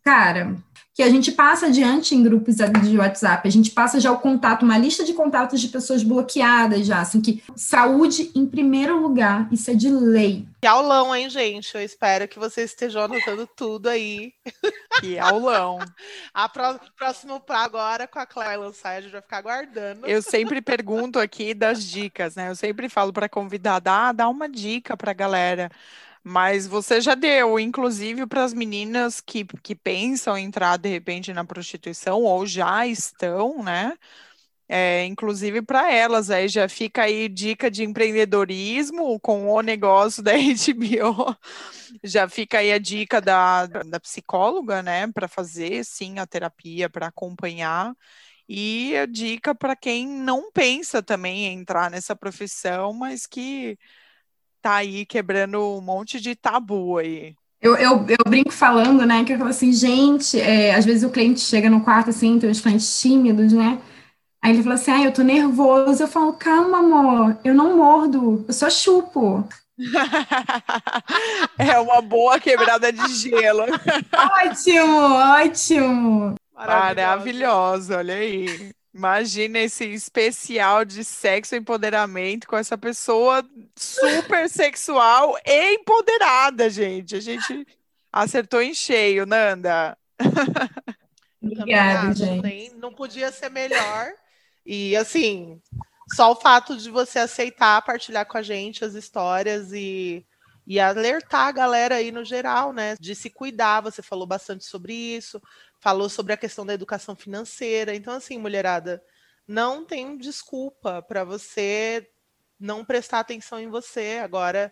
[0.05, 0.57] cara,
[0.95, 4.65] que a gente passa adiante em grupos de WhatsApp, a gente passa já o contato,
[4.65, 9.71] uma lista de contatos de pessoas bloqueadas já, assim, que saúde em primeiro lugar, isso
[9.71, 10.47] é de lei.
[10.61, 11.75] Que aulão, hein, gente?
[11.75, 14.35] Eu espero que vocês estejam anotando tudo aí.
[15.01, 15.79] Que aulão.
[16.35, 20.07] a pró próximo para agora, com a Clara lançar, a gente vai ficar aguardando.
[20.07, 22.51] Eu sempre pergunto aqui das dicas, né?
[22.51, 25.71] Eu sempre falo para convidada, ah, dá uma dica para a galera.
[26.23, 31.45] Mas você já deu, inclusive para as meninas que, que pensam entrar de repente na
[31.45, 33.95] prostituição ou já estão, né?
[34.69, 40.33] É, inclusive para elas, aí já fica aí dica de empreendedorismo com o negócio da
[40.37, 41.37] HBO.
[42.05, 47.09] Já fica aí a dica da, da psicóloga, né, para fazer sim a terapia, para
[47.09, 47.95] acompanhar.
[48.49, 53.79] E a dica para quem não pensa também em entrar nessa profissão, mas que
[54.61, 57.35] tá aí quebrando um monte de tabu aí.
[57.61, 61.11] Eu, eu, eu brinco falando, né, que eu falo assim, gente, é, às vezes o
[61.11, 63.79] cliente chega no quarto, assim, tem uns clientes tímidos, né,
[64.43, 68.45] aí ele fala assim, ah, eu tô nervoso, eu falo, calma, amor, eu não mordo,
[68.49, 69.47] eu só chupo.
[71.59, 73.65] é uma boa quebrada de gelo.
[74.43, 76.35] ótimo, ótimo.
[76.55, 78.73] Maravilhosa, olha aí.
[78.93, 87.15] Imagina esse especial de sexo e empoderamento com essa pessoa super sexual e empoderada, gente.
[87.15, 87.67] A gente
[88.13, 89.97] acertou em cheio, Nanda.
[91.41, 92.75] Obrigada, gente.
[92.75, 94.09] Não podia ser melhor.
[94.67, 95.63] E assim,
[96.13, 100.27] só o fato de você aceitar partilhar com a gente as histórias e,
[100.67, 102.97] e alertar a galera aí no geral, né?
[102.99, 103.83] De se cuidar.
[103.83, 105.41] Você falou bastante sobre isso
[105.81, 107.95] falou sobre a questão da educação financeira.
[107.95, 109.03] Então, assim, mulherada,
[109.49, 112.09] não tem desculpa para você
[112.59, 114.21] não prestar atenção em você.
[114.23, 114.71] Agora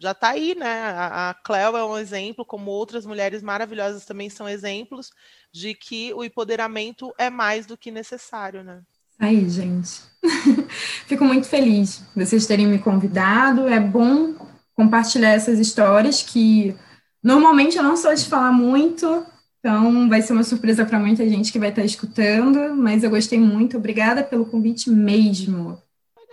[0.00, 0.82] já está aí, né?
[0.82, 5.10] A, a Cleo é um exemplo, como outras mulheres maravilhosas também são exemplos
[5.52, 8.82] de que o empoderamento é mais do que necessário, né?
[9.18, 10.02] Aí, gente.
[11.06, 13.66] Fico muito feliz de vocês terem me convidado.
[13.68, 14.34] É bom
[14.74, 16.76] compartilhar essas histórias que
[17.22, 19.26] normalmente eu não sou de falar muito,
[19.60, 23.38] então, vai ser uma surpresa para muita gente que vai estar escutando, mas eu gostei
[23.38, 23.76] muito.
[23.76, 25.82] Obrigada pelo convite mesmo.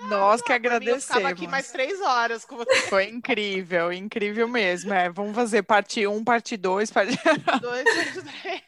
[0.07, 1.23] Nós que agradecemos.
[1.23, 2.75] Eu aqui mais três horas com você.
[2.81, 4.93] Foi incrível, incrível mesmo.
[4.93, 7.17] É, vamos fazer parte 1, um, parte 2, parte
[7.61, 8.61] 2, parte 3.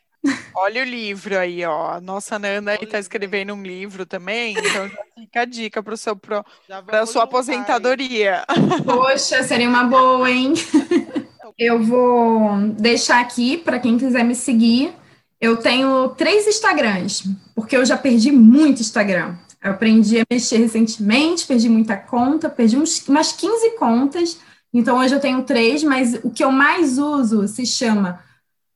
[0.55, 1.91] Olha o livro aí, ó.
[1.91, 6.15] A nossa Nana está escrevendo um livro também, então já fica a dica para seu
[6.15, 6.43] pro,
[6.87, 8.43] a sua aposentadoria.
[8.83, 10.53] Poxa, seria uma boa, hein?
[11.57, 14.93] Eu vou deixar aqui para quem quiser me seguir.
[15.39, 17.23] Eu tenho três Instagrams,
[17.53, 19.35] porque eu já perdi muito Instagram.
[19.63, 24.39] Eu aprendi a mexer recentemente, perdi muita conta, perdi uns, umas 15 contas.
[24.73, 28.19] Então hoje eu tenho três, mas o que eu mais uso se chama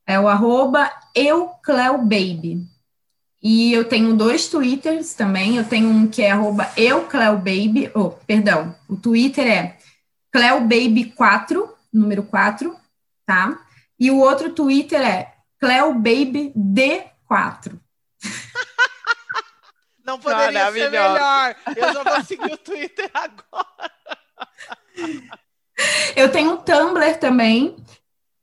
[0.06, 2.66] é o arroba eucleobaby.
[3.42, 5.56] E eu tenho dois Twitters também.
[5.56, 9.76] Eu tenho um que é arroba eucleobaby, oh, perdão, o Twitter é
[10.34, 12.74] cleobaby4, número 4,
[13.26, 13.58] tá?
[13.98, 15.32] E o outro Twitter é
[15.62, 17.78] CleoBabyD4.
[20.04, 21.54] Não poderia ser melhor.
[21.76, 23.92] Eu já vou seguir o Twitter agora.
[26.16, 27.76] Eu tenho um Tumblr também,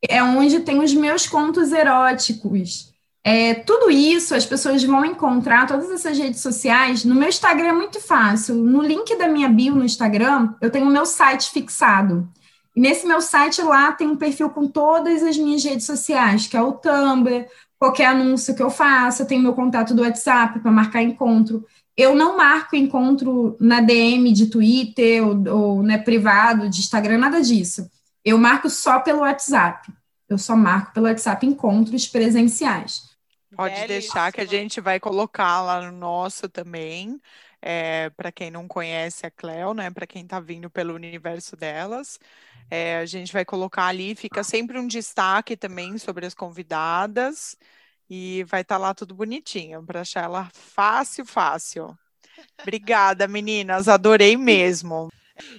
[0.07, 2.89] é onde tem os meus contos eróticos.
[3.23, 7.03] É, tudo isso as pessoas vão encontrar, todas essas redes sociais.
[7.03, 8.55] No meu Instagram é muito fácil.
[8.55, 12.31] No link da minha bio no Instagram, eu tenho o meu site fixado.
[12.79, 16.55] E nesse meu site lá tem um perfil com todas as minhas redes sociais, que
[16.55, 17.45] é o Tumblr,
[17.77, 21.67] qualquer anúncio que eu faça, tem meu contato do WhatsApp para marcar encontro.
[21.97, 27.41] Eu não marco encontro na DM de Twitter ou, ou né, privado de Instagram, nada
[27.41, 27.91] disso.
[28.23, 29.91] Eu marco só pelo WhatsApp.
[30.29, 33.09] Eu só marco pelo WhatsApp encontros presenciais.
[33.57, 37.19] Pode deixar que a gente vai colocar lá no nosso também.
[37.61, 39.91] É, para quem não conhece a Cleo, né?
[39.91, 42.19] Para quem está vindo pelo universo delas.
[42.71, 47.57] É, a gente vai colocar ali, fica sempre um destaque também sobre as convidadas
[48.09, 51.97] e vai estar tá lá tudo bonitinho para achar ela fácil, fácil.
[52.61, 55.09] Obrigada, meninas, adorei mesmo.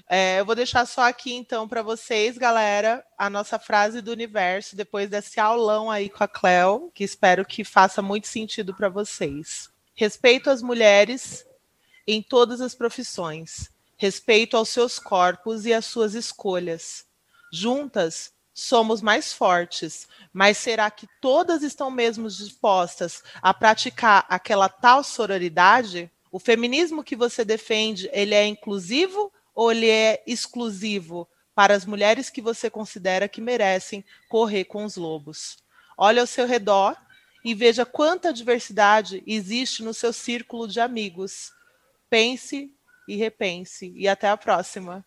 [0.08, 4.76] É, eu vou deixar só aqui então para vocês, galera, a nossa frase do universo
[4.76, 9.70] depois desse aulão aí com a Cleo, que espero que faça muito sentido para vocês.
[9.94, 11.46] Respeito às mulheres
[12.12, 17.04] em todas as profissões respeito aos seus corpos e às suas escolhas.
[17.52, 25.04] Juntas, somos mais fortes, mas será que todas estão mesmo dispostas a praticar aquela tal
[25.04, 26.10] sororidade?
[26.32, 32.30] O feminismo que você defende, ele é inclusivo ou ele é exclusivo para as mulheres
[32.30, 35.58] que você considera que merecem correr com os lobos?
[35.94, 36.96] Olhe ao seu redor
[37.44, 41.52] e veja quanta diversidade existe no seu círculo de amigos.
[42.10, 42.74] Pense
[43.06, 43.92] e repense.
[43.96, 45.06] E até a próxima.